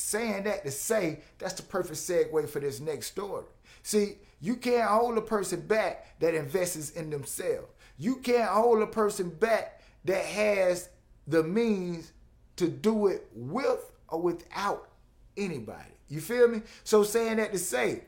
saying 0.00 0.44
that 0.44 0.64
to 0.64 0.70
say 0.70 1.20
that's 1.38 1.54
the 1.54 1.62
perfect 1.62 1.98
segue 1.98 2.48
for 2.48 2.60
this 2.60 2.80
next 2.80 3.08
story. 3.08 3.44
See, 3.82 4.18
you 4.40 4.56
can't 4.56 4.88
hold 4.90 5.18
a 5.18 5.22
person 5.22 5.60
back 5.60 6.18
that 6.20 6.34
invests 6.34 6.90
in 6.90 7.10
themselves. 7.10 7.68
You 7.98 8.16
can't 8.16 8.50
hold 8.50 8.82
a 8.82 8.86
person 8.86 9.30
back 9.30 9.82
that 10.04 10.24
has 10.24 10.88
the 11.26 11.42
means 11.42 12.12
to 12.56 12.68
do 12.68 13.06
it 13.08 13.28
with 13.34 13.92
or 14.08 14.20
without 14.20 14.88
anybody. 15.36 15.92
You 16.08 16.20
feel 16.20 16.48
me? 16.48 16.62
So 16.84 17.04
saying 17.04 17.36
that 17.36 17.52
to 17.52 17.58
say, 17.58 18.04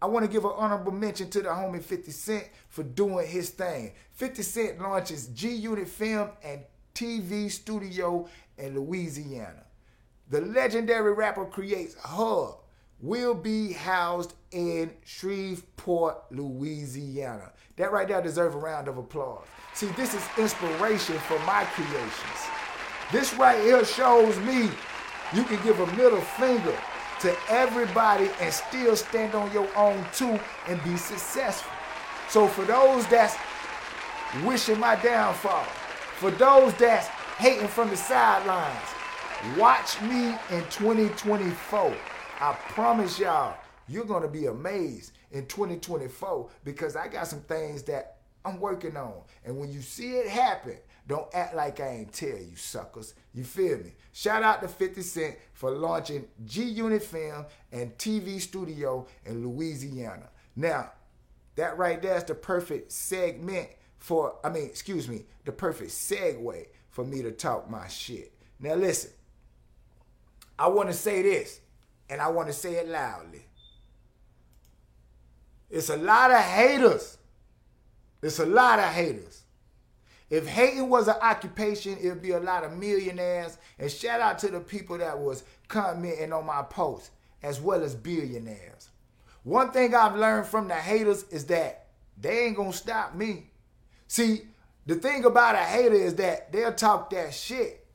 I 0.00 0.06
want 0.06 0.24
to 0.24 0.30
give 0.30 0.44
an 0.44 0.52
honorable 0.54 0.92
mention 0.92 1.30
to 1.30 1.40
the 1.40 1.48
homie 1.48 1.82
50 1.82 2.10
Cent 2.12 2.48
for 2.68 2.82
doing 2.84 3.26
his 3.26 3.50
thing. 3.50 3.92
50 4.12 4.42
Cent 4.42 4.80
launches 4.80 5.28
G 5.28 5.50
Unit 5.50 5.88
Film 5.88 6.30
and 6.44 6.62
TV 6.94 7.50
studio 7.50 8.28
in 8.58 8.74
Louisiana. 8.74 9.64
The 10.30 10.42
legendary 10.42 11.14
rapper 11.14 11.46
creates 11.46 11.96
Hub 12.00 12.56
will 13.00 13.34
be 13.34 13.72
housed 13.72 14.34
in 14.50 14.90
Shreveport, 15.04 16.30
Louisiana. 16.30 17.52
That 17.76 17.92
right 17.92 18.06
there 18.06 18.20
deserves 18.20 18.54
a 18.54 18.58
round 18.58 18.88
of 18.88 18.98
applause. 18.98 19.46
See, 19.72 19.86
this 19.96 20.12
is 20.12 20.22
inspiration 20.36 21.16
for 21.18 21.38
my 21.40 21.64
creations. 21.72 22.12
This 23.10 23.32
right 23.34 23.58
here 23.62 23.84
shows 23.84 24.38
me 24.40 24.68
you 25.32 25.44
can 25.44 25.62
give 25.62 25.80
a 25.80 25.86
middle 25.96 26.20
finger 26.20 26.76
to 27.20 27.34
everybody 27.48 28.30
and 28.40 28.52
still 28.52 28.96
stand 28.96 29.34
on 29.34 29.50
your 29.52 29.68
own 29.76 30.04
too 30.12 30.38
and 30.66 30.82
be 30.84 30.96
successful. 30.96 31.72
So 32.28 32.46
for 32.46 32.64
those 32.64 33.06
that's 33.06 33.36
wishing 34.44 34.78
my 34.78 34.96
downfall, 34.96 35.64
for 36.18 36.30
those 36.32 36.74
that's 36.74 37.06
hating 37.38 37.68
from 37.68 37.88
the 37.88 37.96
sidelines, 37.96 38.97
watch 39.56 40.00
me 40.02 40.34
in 40.50 40.64
2024. 40.70 41.96
I 42.40 42.52
promise 42.68 43.18
y'all, 43.18 43.56
you're 43.88 44.04
going 44.04 44.22
to 44.22 44.28
be 44.28 44.46
amazed 44.46 45.12
in 45.32 45.46
2024 45.46 46.50
because 46.64 46.96
I 46.96 47.08
got 47.08 47.26
some 47.26 47.40
things 47.40 47.82
that 47.84 48.16
I'm 48.44 48.60
working 48.60 48.96
on. 48.96 49.22
And 49.44 49.58
when 49.58 49.70
you 49.70 49.80
see 49.80 50.12
it 50.12 50.28
happen, 50.28 50.76
don't 51.06 51.28
act 51.34 51.54
like 51.54 51.80
I 51.80 51.88
ain't 51.88 52.12
tell 52.12 52.28
you 52.28 52.54
suckers. 52.54 53.14
You 53.32 53.44
feel 53.44 53.78
me? 53.78 53.94
Shout 54.12 54.42
out 54.42 54.60
to 54.62 54.68
50 54.68 55.02
Cent 55.02 55.36
for 55.54 55.70
launching 55.70 56.26
G 56.44 56.64
Unit 56.64 57.02
Film 57.02 57.46
and 57.72 57.96
TV 57.96 58.40
studio 58.40 59.06
in 59.24 59.46
Louisiana. 59.46 60.28
Now, 60.54 60.92
that 61.56 61.78
right 61.78 62.00
there 62.00 62.16
is 62.16 62.24
the 62.24 62.34
perfect 62.34 62.92
segment 62.92 63.68
for, 63.96 64.36
I 64.44 64.50
mean, 64.50 64.64
excuse 64.64 65.08
me, 65.08 65.24
the 65.44 65.52
perfect 65.52 65.90
segue 65.90 66.66
for 66.90 67.04
me 67.04 67.22
to 67.22 67.32
talk 67.32 67.70
my 67.70 67.88
shit. 67.88 68.32
Now, 68.60 68.74
listen, 68.74 69.10
I 70.58 70.66
want 70.68 70.88
to 70.88 70.94
say 70.94 71.22
this, 71.22 71.60
and 72.10 72.20
I 72.20 72.28
want 72.28 72.48
to 72.48 72.54
say 72.54 72.74
it 72.74 72.88
loudly. 72.88 73.44
It's 75.70 75.90
a 75.90 75.96
lot 75.96 76.30
of 76.30 76.40
haters. 76.40 77.18
It's 78.22 78.38
a 78.38 78.46
lot 78.46 78.78
of 78.78 78.86
haters. 78.86 79.42
If 80.30 80.46
hating 80.46 80.88
was 80.88 81.08
an 81.08 81.16
occupation, 81.22 81.96
it 82.02 82.08
would 82.08 82.22
be 82.22 82.32
a 82.32 82.40
lot 82.40 82.64
of 82.64 82.76
millionaires. 82.76 83.58
And 83.78 83.90
shout 83.90 84.20
out 84.20 84.38
to 84.40 84.48
the 84.48 84.60
people 84.60 84.98
that 84.98 85.18
was 85.18 85.44
commenting 85.68 86.32
on 86.32 86.44
my 86.44 86.62
post, 86.62 87.10
as 87.42 87.60
well 87.60 87.82
as 87.82 87.94
billionaires. 87.94 88.90
One 89.44 89.70
thing 89.70 89.94
I've 89.94 90.16
learned 90.16 90.46
from 90.46 90.68
the 90.68 90.74
haters 90.74 91.24
is 91.30 91.46
that 91.46 91.86
they 92.20 92.46
ain't 92.46 92.56
gonna 92.56 92.72
stop 92.72 93.14
me. 93.14 93.50
See, 94.06 94.42
the 94.86 94.96
thing 94.96 95.24
about 95.24 95.54
a 95.54 95.58
hater 95.58 95.94
is 95.94 96.14
that 96.16 96.50
they'll 96.52 96.72
talk 96.72 97.10
that 97.10 97.32
shit. 97.32 97.86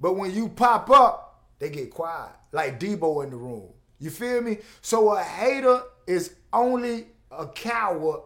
But 0.00 0.14
when 0.14 0.34
you 0.34 0.48
pop 0.48 0.88
up, 0.90 1.25
they 1.58 1.70
get 1.70 1.90
quiet. 1.90 2.32
Like 2.52 2.78
Debo 2.78 3.24
in 3.24 3.30
the 3.30 3.36
room. 3.36 3.68
You 3.98 4.10
feel 4.10 4.42
me? 4.42 4.58
So 4.82 5.14
a 5.14 5.22
hater 5.22 5.82
is 6.06 6.34
only 6.52 7.06
a 7.30 7.46
coward, 7.46 8.20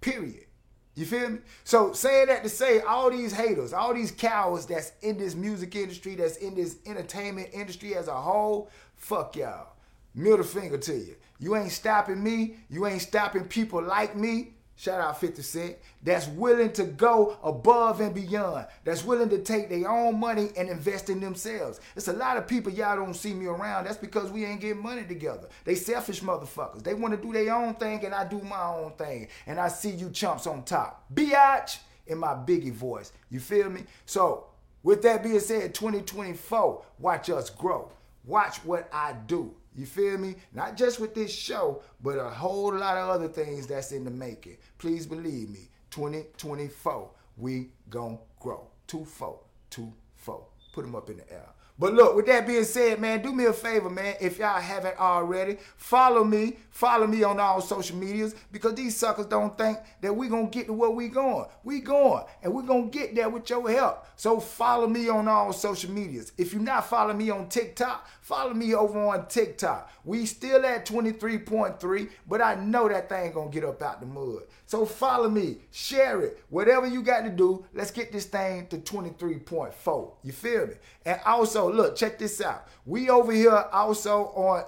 period. 0.00 0.46
You 0.94 1.06
feel 1.06 1.30
me? 1.30 1.38
So 1.64 1.92
saying 1.92 2.26
that 2.26 2.42
to 2.42 2.48
say 2.48 2.80
all 2.80 3.10
these 3.10 3.32
haters, 3.32 3.72
all 3.72 3.94
these 3.94 4.10
cowards 4.10 4.66
that's 4.66 4.92
in 5.00 5.16
this 5.16 5.34
music 5.34 5.74
industry, 5.74 6.14
that's 6.14 6.36
in 6.36 6.54
this 6.54 6.76
entertainment 6.84 7.48
industry 7.52 7.94
as 7.94 8.08
a 8.08 8.14
whole, 8.14 8.70
fuck 8.96 9.36
y'all. 9.36 9.68
Middle 10.14 10.44
finger 10.44 10.76
to 10.76 10.94
you. 10.94 11.16
You 11.38 11.56
ain't 11.56 11.72
stopping 11.72 12.22
me. 12.22 12.56
You 12.68 12.86
ain't 12.86 13.00
stopping 13.00 13.44
people 13.44 13.82
like 13.82 14.14
me. 14.14 14.52
Shout 14.76 15.00
out 15.00 15.20
50 15.20 15.42
Cent. 15.42 15.76
That's 16.02 16.26
willing 16.28 16.72
to 16.72 16.84
go 16.84 17.36
above 17.42 18.00
and 18.00 18.14
beyond. 18.14 18.66
That's 18.84 19.04
willing 19.04 19.28
to 19.28 19.38
take 19.38 19.68
their 19.68 19.88
own 19.88 20.18
money 20.18 20.50
and 20.56 20.68
invest 20.68 21.10
in 21.10 21.20
themselves. 21.20 21.80
It's 21.94 22.08
a 22.08 22.12
lot 22.12 22.36
of 22.36 22.48
people 22.48 22.72
y'all 22.72 22.96
don't 22.96 23.14
see 23.14 23.34
me 23.34 23.46
around. 23.46 23.84
That's 23.84 23.96
because 23.96 24.30
we 24.30 24.44
ain't 24.44 24.60
getting 24.60 24.82
money 24.82 25.04
together. 25.04 25.48
They 25.64 25.74
selfish 25.74 26.20
motherfuckers. 26.20 26.82
They 26.82 26.94
want 26.94 27.14
to 27.14 27.20
do 27.20 27.32
their 27.32 27.54
own 27.54 27.74
thing 27.74 28.04
and 28.04 28.14
I 28.14 28.26
do 28.26 28.40
my 28.40 28.62
own 28.64 28.92
thing. 28.92 29.28
And 29.46 29.60
I 29.60 29.68
see 29.68 29.90
you 29.90 30.10
chumps 30.10 30.46
on 30.46 30.64
top. 30.64 31.04
Biatch 31.14 31.78
in 32.06 32.18
my 32.18 32.34
biggie 32.34 32.72
voice. 32.72 33.12
You 33.30 33.40
feel 33.40 33.70
me? 33.70 33.84
So, 34.06 34.46
with 34.82 35.02
that 35.02 35.22
being 35.22 35.38
said, 35.38 35.74
2024, 35.74 36.84
watch 36.98 37.30
us 37.30 37.50
grow. 37.50 37.92
Watch 38.24 38.58
what 38.64 38.88
I 38.92 39.14
do. 39.26 39.54
You 39.74 39.86
feel 39.86 40.18
me? 40.18 40.36
Not 40.52 40.76
just 40.76 41.00
with 41.00 41.14
this 41.14 41.32
show, 41.32 41.82
but 42.02 42.18
a 42.18 42.28
whole 42.28 42.74
lot 42.74 42.96
of 42.96 43.08
other 43.08 43.28
things 43.28 43.66
that's 43.66 43.92
in 43.92 44.04
the 44.04 44.10
making. 44.10 44.58
Please 44.78 45.06
believe 45.06 45.48
me, 45.50 45.68
2024, 45.90 47.10
we 47.38 47.68
gon' 47.88 48.18
grow. 48.38 48.66
Two 48.86 49.04
four, 49.04 49.40
two 49.70 49.92
four. 50.16 50.44
Put 50.72 50.82
them 50.84 50.94
up 50.94 51.08
in 51.08 51.18
the 51.18 51.32
air. 51.32 51.48
But 51.82 51.94
look, 51.94 52.14
with 52.14 52.26
that 52.26 52.46
being 52.46 52.62
said, 52.62 53.00
man, 53.00 53.22
do 53.22 53.32
me 53.32 53.46
a 53.46 53.52
favor, 53.52 53.90
man. 53.90 54.14
If 54.20 54.38
y'all 54.38 54.60
haven't 54.60 55.00
already, 55.00 55.56
follow 55.76 56.22
me. 56.22 56.58
Follow 56.70 57.08
me 57.08 57.24
on 57.24 57.40
all 57.40 57.60
social 57.60 57.96
medias 57.96 58.36
because 58.52 58.76
these 58.76 58.96
suckers 58.96 59.26
don't 59.26 59.58
think 59.58 59.78
that 60.00 60.14
we 60.14 60.28
going 60.28 60.48
to 60.48 60.56
get 60.56 60.68
to 60.68 60.72
where 60.72 60.90
we 60.90 61.08
going. 61.08 61.46
We 61.64 61.80
going, 61.80 62.22
and 62.40 62.54
we 62.54 62.62
going 62.62 62.88
to 62.88 62.96
get 62.96 63.16
there 63.16 63.28
with 63.28 63.50
your 63.50 63.68
help. 63.68 64.06
So 64.14 64.38
follow 64.38 64.86
me 64.86 65.08
on 65.08 65.26
all 65.26 65.52
social 65.52 65.90
medias. 65.90 66.30
If 66.38 66.52
you're 66.52 66.62
not 66.62 66.88
following 66.88 67.18
me 67.18 67.30
on 67.30 67.48
TikTok, 67.48 68.08
follow 68.20 68.54
me 68.54 68.74
over 68.74 68.98
on 69.00 69.26
TikTok. 69.26 69.90
We 70.04 70.24
still 70.26 70.64
at 70.64 70.86
23.3, 70.86 72.10
but 72.28 72.40
I 72.40 72.54
know 72.54 72.88
that 72.88 73.08
thing 73.08 73.32
going 73.32 73.50
to 73.50 73.54
get 73.54 73.68
up 73.68 73.82
out 73.82 73.98
the 73.98 74.06
mud. 74.06 74.44
So 74.72 74.86
follow 74.86 75.28
me, 75.28 75.58
share 75.70 76.22
it, 76.22 76.42
whatever 76.48 76.86
you 76.86 77.02
got 77.02 77.24
to 77.24 77.28
do. 77.28 77.62
Let's 77.74 77.90
get 77.90 78.10
this 78.10 78.24
thing 78.24 78.68
to 78.68 78.78
23.4. 78.78 80.12
You 80.22 80.32
feel 80.32 80.68
me? 80.68 80.72
And 81.04 81.20
also, 81.26 81.70
look, 81.70 81.94
check 81.94 82.18
this 82.18 82.40
out. 82.40 82.68
We 82.86 83.10
over 83.10 83.32
here 83.32 83.66
also 83.70 84.28
on 84.28 84.64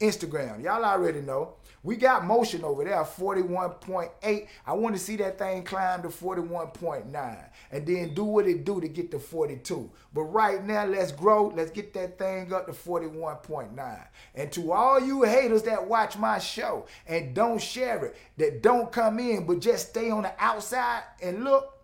Instagram. 0.00 0.64
Y'all 0.64 0.84
already 0.84 1.20
know. 1.20 1.54
We 1.82 1.96
got 1.96 2.26
motion 2.26 2.62
over 2.62 2.84
there, 2.84 3.02
41.8. 3.02 4.48
I 4.66 4.72
want 4.74 4.94
to 4.94 5.00
see 5.00 5.16
that 5.16 5.38
thing 5.38 5.62
climb 5.62 6.02
to 6.02 6.08
41.9 6.08 7.48
and 7.70 7.86
then 7.86 8.14
do 8.14 8.24
what 8.24 8.46
it 8.46 8.64
do 8.66 8.82
to 8.82 8.88
get 8.88 9.10
to 9.12 9.18
42. 9.18 9.90
But 10.12 10.24
right 10.24 10.62
now, 10.62 10.84
let's 10.84 11.10
grow. 11.10 11.48
Let's 11.48 11.70
get 11.70 11.94
that 11.94 12.18
thing 12.18 12.52
up 12.52 12.66
to 12.66 12.72
41.9. 12.72 14.06
And 14.34 14.52
to 14.52 14.72
all 14.72 15.00
you 15.00 15.22
haters 15.22 15.62
that 15.62 15.86
watch 15.86 16.18
my 16.18 16.38
show 16.38 16.86
and 17.06 17.34
don't 17.34 17.60
share 17.60 18.04
it, 18.06 18.16
that 18.36 18.62
don't 18.62 18.92
come 18.92 19.18
in 19.18 19.46
but 19.46 19.60
just 19.60 19.90
stay 19.90 20.10
on 20.10 20.24
the 20.24 20.32
outside 20.38 21.02
and 21.22 21.44
look, 21.44 21.78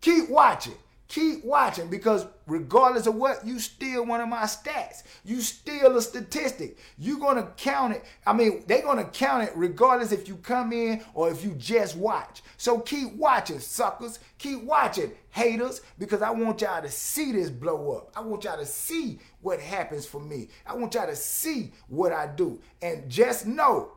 keep 0.00 0.28
watching. 0.28 0.74
Keep 1.12 1.44
watching 1.44 1.88
because 1.88 2.26
regardless 2.46 3.06
of 3.06 3.16
what, 3.16 3.46
you 3.46 3.58
still 3.58 4.06
one 4.06 4.22
of 4.22 4.30
my 4.30 4.44
stats. 4.44 5.02
You 5.26 5.42
still 5.42 5.98
a 5.98 6.00
statistic. 6.00 6.78
You're 6.96 7.18
gonna 7.18 7.52
count 7.58 7.96
it. 7.96 8.04
I 8.26 8.32
mean, 8.32 8.64
they're 8.66 8.80
gonna 8.80 9.04
count 9.04 9.46
it 9.46 9.52
regardless 9.54 10.10
if 10.10 10.26
you 10.26 10.36
come 10.36 10.72
in 10.72 11.04
or 11.12 11.30
if 11.30 11.44
you 11.44 11.50
just 11.58 11.98
watch. 11.98 12.42
So 12.56 12.78
keep 12.78 13.12
watching, 13.12 13.58
suckers. 13.58 14.20
Keep 14.38 14.62
watching, 14.62 15.12
haters, 15.28 15.82
because 15.98 16.22
I 16.22 16.30
want 16.30 16.62
y'all 16.62 16.80
to 16.80 16.88
see 16.88 17.32
this 17.32 17.50
blow 17.50 17.92
up. 17.92 18.10
I 18.16 18.22
want 18.22 18.44
y'all 18.44 18.56
to 18.56 18.64
see 18.64 19.18
what 19.42 19.60
happens 19.60 20.06
for 20.06 20.18
me. 20.18 20.48
I 20.66 20.74
want 20.74 20.94
y'all 20.94 21.08
to 21.08 21.14
see 21.14 21.72
what 21.88 22.12
I 22.12 22.26
do. 22.26 22.58
And 22.80 23.10
just 23.10 23.46
know 23.46 23.92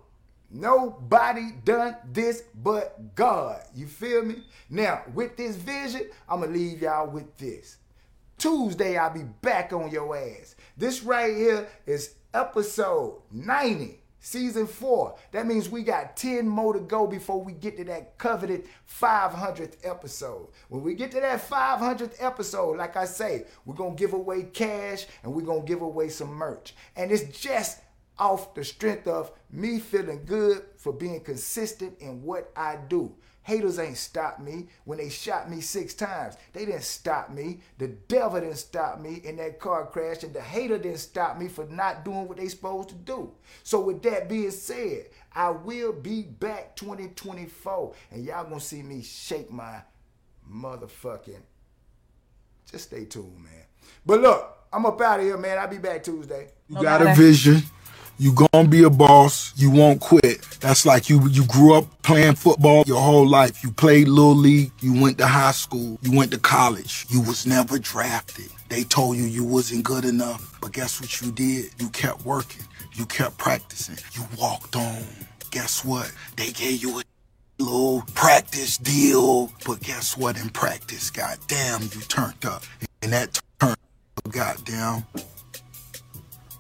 Nobody 0.56 1.52
done 1.66 1.98
this 2.14 2.44
but 2.64 3.14
God. 3.14 3.62
You 3.76 3.88
feel 3.88 4.24
me? 4.24 4.42
Now, 4.70 5.04
with 5.14 5.36
this 5.36 5.58
vision, 5.58 6.04
I'm 6.30 6.40
going 6.40 6.54
to 6.54 6.58
leave 6.58 6.82
y'all 6.82 7.10
with 7.10 7.36
this. 7.36 7.76
Tuesday, 8.38 8.98
I'll 8.98 9.14
be 9.14 9.24
back 9.42 9.74
on 9.74 9.92
your 9.92 10.16
ass. 10.16 10.56
This 10.78 11.04
right 11.04 11.36
here 11.36 11.68
is 11.86 12.16
episode 12.34 13.22
90, 13.34 14.00
season 14.22 14.66
four. 14.66 15.18
That 15.34 15.46
means 15.46 15.68
we 15.68 15.84
got 15.84 16.16
10 16.16 16.48
more 16.48 16.72
to 16.72 16.80
go 16.80 17.06
before 17.06 17.44
we 17.44 17.52
get 17.52 17.76
to 17.76 17.84
that 17.86 18.18
coveted 18.18 18.64
500th 18.90 19.76
episode. 19.84 20.48
When 20.70 20.84
we 20.84 20.94
get 20.94 21.12
to 21.12 21.20
that 21.20 21.50
500th 21.50 22.16
episode, 22.20 22.78
like 22.78 22.96
I 22.96 23.04
say, 23.04 23.44
we're 23.66 23.76
going 23.76 23.98
to 23.98 24.00
give 24.00 24.14
away 24.14 24.44
cash 24.44 25.06
and 25.22 25.34
we're 25.34 25.42
going 25.42 25.64
to 25.64 25.68
give 25.68 25.82
away 25.82 26.08
some 26.08 26.30
merch. 26.30 26.76
And 26.96 27.12
it's 27.12 27.38
just 27.38 27.82
off 28.18 28.54
the 28.54 28.64
strength 28.64 29.08
of 29.08 29.32
me 29.52 29.80
feeling 29.80 30.24
good 30.26 30.64
for 30.78 30.94
being 30.94 31.22
consistent 31.22 32.00
in 32.00 32.24
what 32.24 32.52
I 32.56 32.78
do. 32.88 33.16
Haters 33.46 33.78
ain't 33.78 33.98
stopped 33.98 34.40
me 34.40 34.66
when 34.86 34.98
they 34.98 35.10
shot 35.10 35.52
me 35.52 35.62
six 35.62 35.94
times. 35.94 36.36
They 36.54 36.66
didn't 36.66 36.82
stop 36.82 37.30
me. 37.30 37.60
The 37.78 37.90
devil 37.90 38.40
didn't 38.40 38.56
stop 38.56 39.00
me 39.00 39.22
in 39.24 39.36
that 39.38 39.60
car 39.60 39.86
crash, 39.86 40.24
and 40.24 40.34
the 40.34 40.42
hater 40.42 40.80
didn't 40.80 40.98
stop 40.98 41.38
me 41.38 41.48
for 41.48 41.66
not 41.66 42.04
doing 42.04 42.28
what 42.28 42.38
they 42.38 42.48
supposed 42.48 42.90
to 42.90 42.96
do. 42.96 43.32
So 43.62 43.82
with 43.82 44.02
that 44.02 44.28
being 44.28 44.50
said, 44.50 45.10
I 45.32 45.52
will 45.52 45.94
be 45.94 46.24
back 46.24 46.76
2024, 46.76 47.94
and 48.10 48.26
y'all 48.26 48.46
gonna 48.46 48.60
see 48.60 48.82
me 48.82 49.04
shake 49.04 49.52
my 49.52 49.82
motherfucking. 50.52 51.44
Just 52.72 52.86
stay 52.86 53.06
tuned, 53.06 53.44
man. 53.44 53.66
But 54.04 54.22
look, 54.22 54.58
I'm 54.74 54.88
up 54.88 55.00
out 55.02 55.20
of 55.20 55.26
here, 55.26 55.38
man. 55.38 55.60
I'll 55.60 55.68
be 55.68 55.78
back 55.78 56.04
Tuesday. 56.04 56.48
You 56.68 56.82
got 56.82 57.04
a 57.04 57.14
vision. 57.14 57.62
You 58.18 58.34
gonna 58.34 58.70
be 58.70 58.84
a 58.84 58.90
boss. 58.90 59.52
You 59.58 59.70
won't 59.70 60.00
quit. 60.00 60.42
That's 60.62 60.86
like 60.86 61.10
you 61.10 61.28
you 61.28 61.46
grew 61.46 61.74
up 61.74 61.86
playing 62.02 62.36
football 62.36 62.84
your 62.88 63.02
whole 63.02 63.28
life. 63.28 63.62
You 63.62 63.72
played 63.72 64.08
little 64.08 64.36
league. 64.36 64.72
You 64.80 65.02
went 65.02 65.18
to 65.18 65.28
high 65.28 65.52
school. 65.52 66.00
You 66.02 66.18
went 66.18 66.32
to 66.32 66.38
college. 66.38 67.06
You 67.10 67.20
was 67.22 67.46
never 67.46 67.78
drafted. 67.78 68.50
They 68.70 68.84
told 68.84 69.18
you 69.18 69.26
you 69.26 69.44
wasn't 69.44 69.84
good 69.84 70.06
enough. 70.06 70.58
But 70.62 70.72
guess 70.72 71.02
what 71.02 71.22
you 71.22 71.32
did? 71.32 71.72
You 71.78 71.90
kept 71.90 72.26
working. 72.26 72.64
You 72.94 73.06
kept 73.06 73.38
practicing. 73.38 73.98
You 74.14 74.26
walked 74.40 74.78
on. 74.78 75.04
Guess 75.52 75.84
what? 75.84 76.10
They 76.38 76.52
gave 76.52 76.82
you 76.82 77.02
a 77.02 77.04
little 77.60 78.04
practice 78.14 78.78
deal. 78.78 79.52
But 79.66 79.82
guess 79.82 80.18
what? 80.18 80.40
In 80.40 80.50
practice, 80.50 81.10
goddamn, 81.10 81.82
you 81.84 82.02
turned 82.08 82.46
up. 82.46 82.64
And 83.02 83.12
that 83.12 83.42
turn, 83.60 83.76
goddamn, 84.30 85.06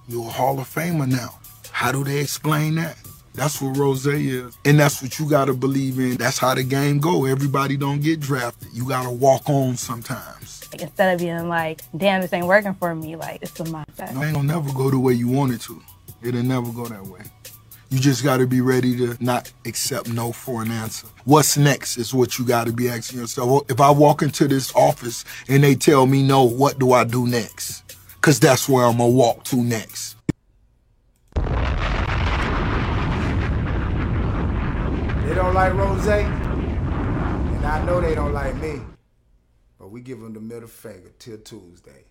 you're 0.08 0.28
a 0.28 0.30
Hall 0.30 0.60
of 0.60 0.68
Famer 0.68 1.10
now. 1.10 1.40
How 1.76 1.92
do 1.92 2.06
they 2.06 2.20
explain 2.20 2.76
that? 2.76 2.98
That's 3.34 3.62
what 3.62 3.76
Rose 3.76 4.08
is. 4.08 4.58
And 4.64 4.80
that's 4.80 5.02
what 5.02 5.20
you 5.20 5.30
gotta 5.30 5.54
believe 5.54 6.00
in. 6.00 6.16
That's 6.16 6.38
how 6.38 6.56
the 6.56 6.64
game 6.64 7.00
go. 7.00 7.26
Everybody 7.26 7.76
don't 7.76 8.00
get 8.00 8.22
drafted. 8.22 8.70
You 8.72 8.88
gotta 8.88 9.10
walk 9.10 9.50
on 9.50 9.76
sometimes. 9.76 10.66
Like, 10.72 10.84
instead 10.84 11.14
of 11.14 11.20
being 11.20 11.50
like, 11.50 11.82
damn, 11.98 12.22
this 12.22 12.32
ain't 12.32 12.48
working 12.48 12.76
for 12.76 12.96
me, 12.96 13.18
like 13.18 13.40
it's 13.42 13.60
a 13.60 13.66
mindset. 13.66 14.10
It 14.10 14.24
ain't 14.24 14.36
gonna 14.36 14.44
never 14.44 14.72
go 14.72 14.90
the 14.90 14.98
way 14.98 15.12
you 15.12 15.28
want 15.28 15.52
it 15.52 15.60
to. 15.64 15.84
It'll 16.24 16.44
never 16.44 16.72
go 16.72 16.86
that 16.86 17.06
way. 17.08 17.20
You 17.90 18.00
just 18.00 18.24
gotta 18.24 18.48
be 18.48 18.62
ready 18.62 18.96
to 18.96 19.18
not 19.20 19.52
accept 19.66 20.08
no 20.08 20.32
for 20.32 20.62
an 20.62 20.72
answer. 20.72 21.08
What's 21.26 21.58
next 21.58 21.98
is 21.98 22.14
what 22.14 22.40
you 22.40 22.46
gotta 22.46 22.72
be 22.72 22.88
asking 22.88 23.20
yourself. 23.20 23.70
If 23.70 23.82
I 23.82 23.92
walk 23.92 24.22
into 24.22 24.48
this 24.48 24.74
office 24.76 25.26
and 25.50 25.62
they 25.62 25.76
tell 25.76 26.06
me 26.06 26.24
no, 26.24 26.46
what 26.46 26.80
do 26.80 26.94
I 26.94 27.04
do 27.04 27.28
next? 27.28 27.84
Cause 28.22 28.40
that's 28.40 28.70
where 28.70 28.86
I'm 28.86 28.98
gonna 28.98 29.10
walk 29.10 29.44
to 29.46 29.58
next. 29.58 30.16
Don't 35.36 35.54
like 35.54 35.74
Rose, 35.74 36.08
and 36.08 37.66
I 37.66 37.84
know 37.86 38.00
they 38.00 38.16
don't 38.16 38.34
like 38.34 38.56
me. 38.56 38.80
But 39.78 39.90
we 39.90 40.02
give 40.02 40.22
them 40.22 40.34
the 40.34 40.40
middle 40.40 40.68
finger 40.70 41.12
till 41.20 41.38
Tuesday. 41.40 42.04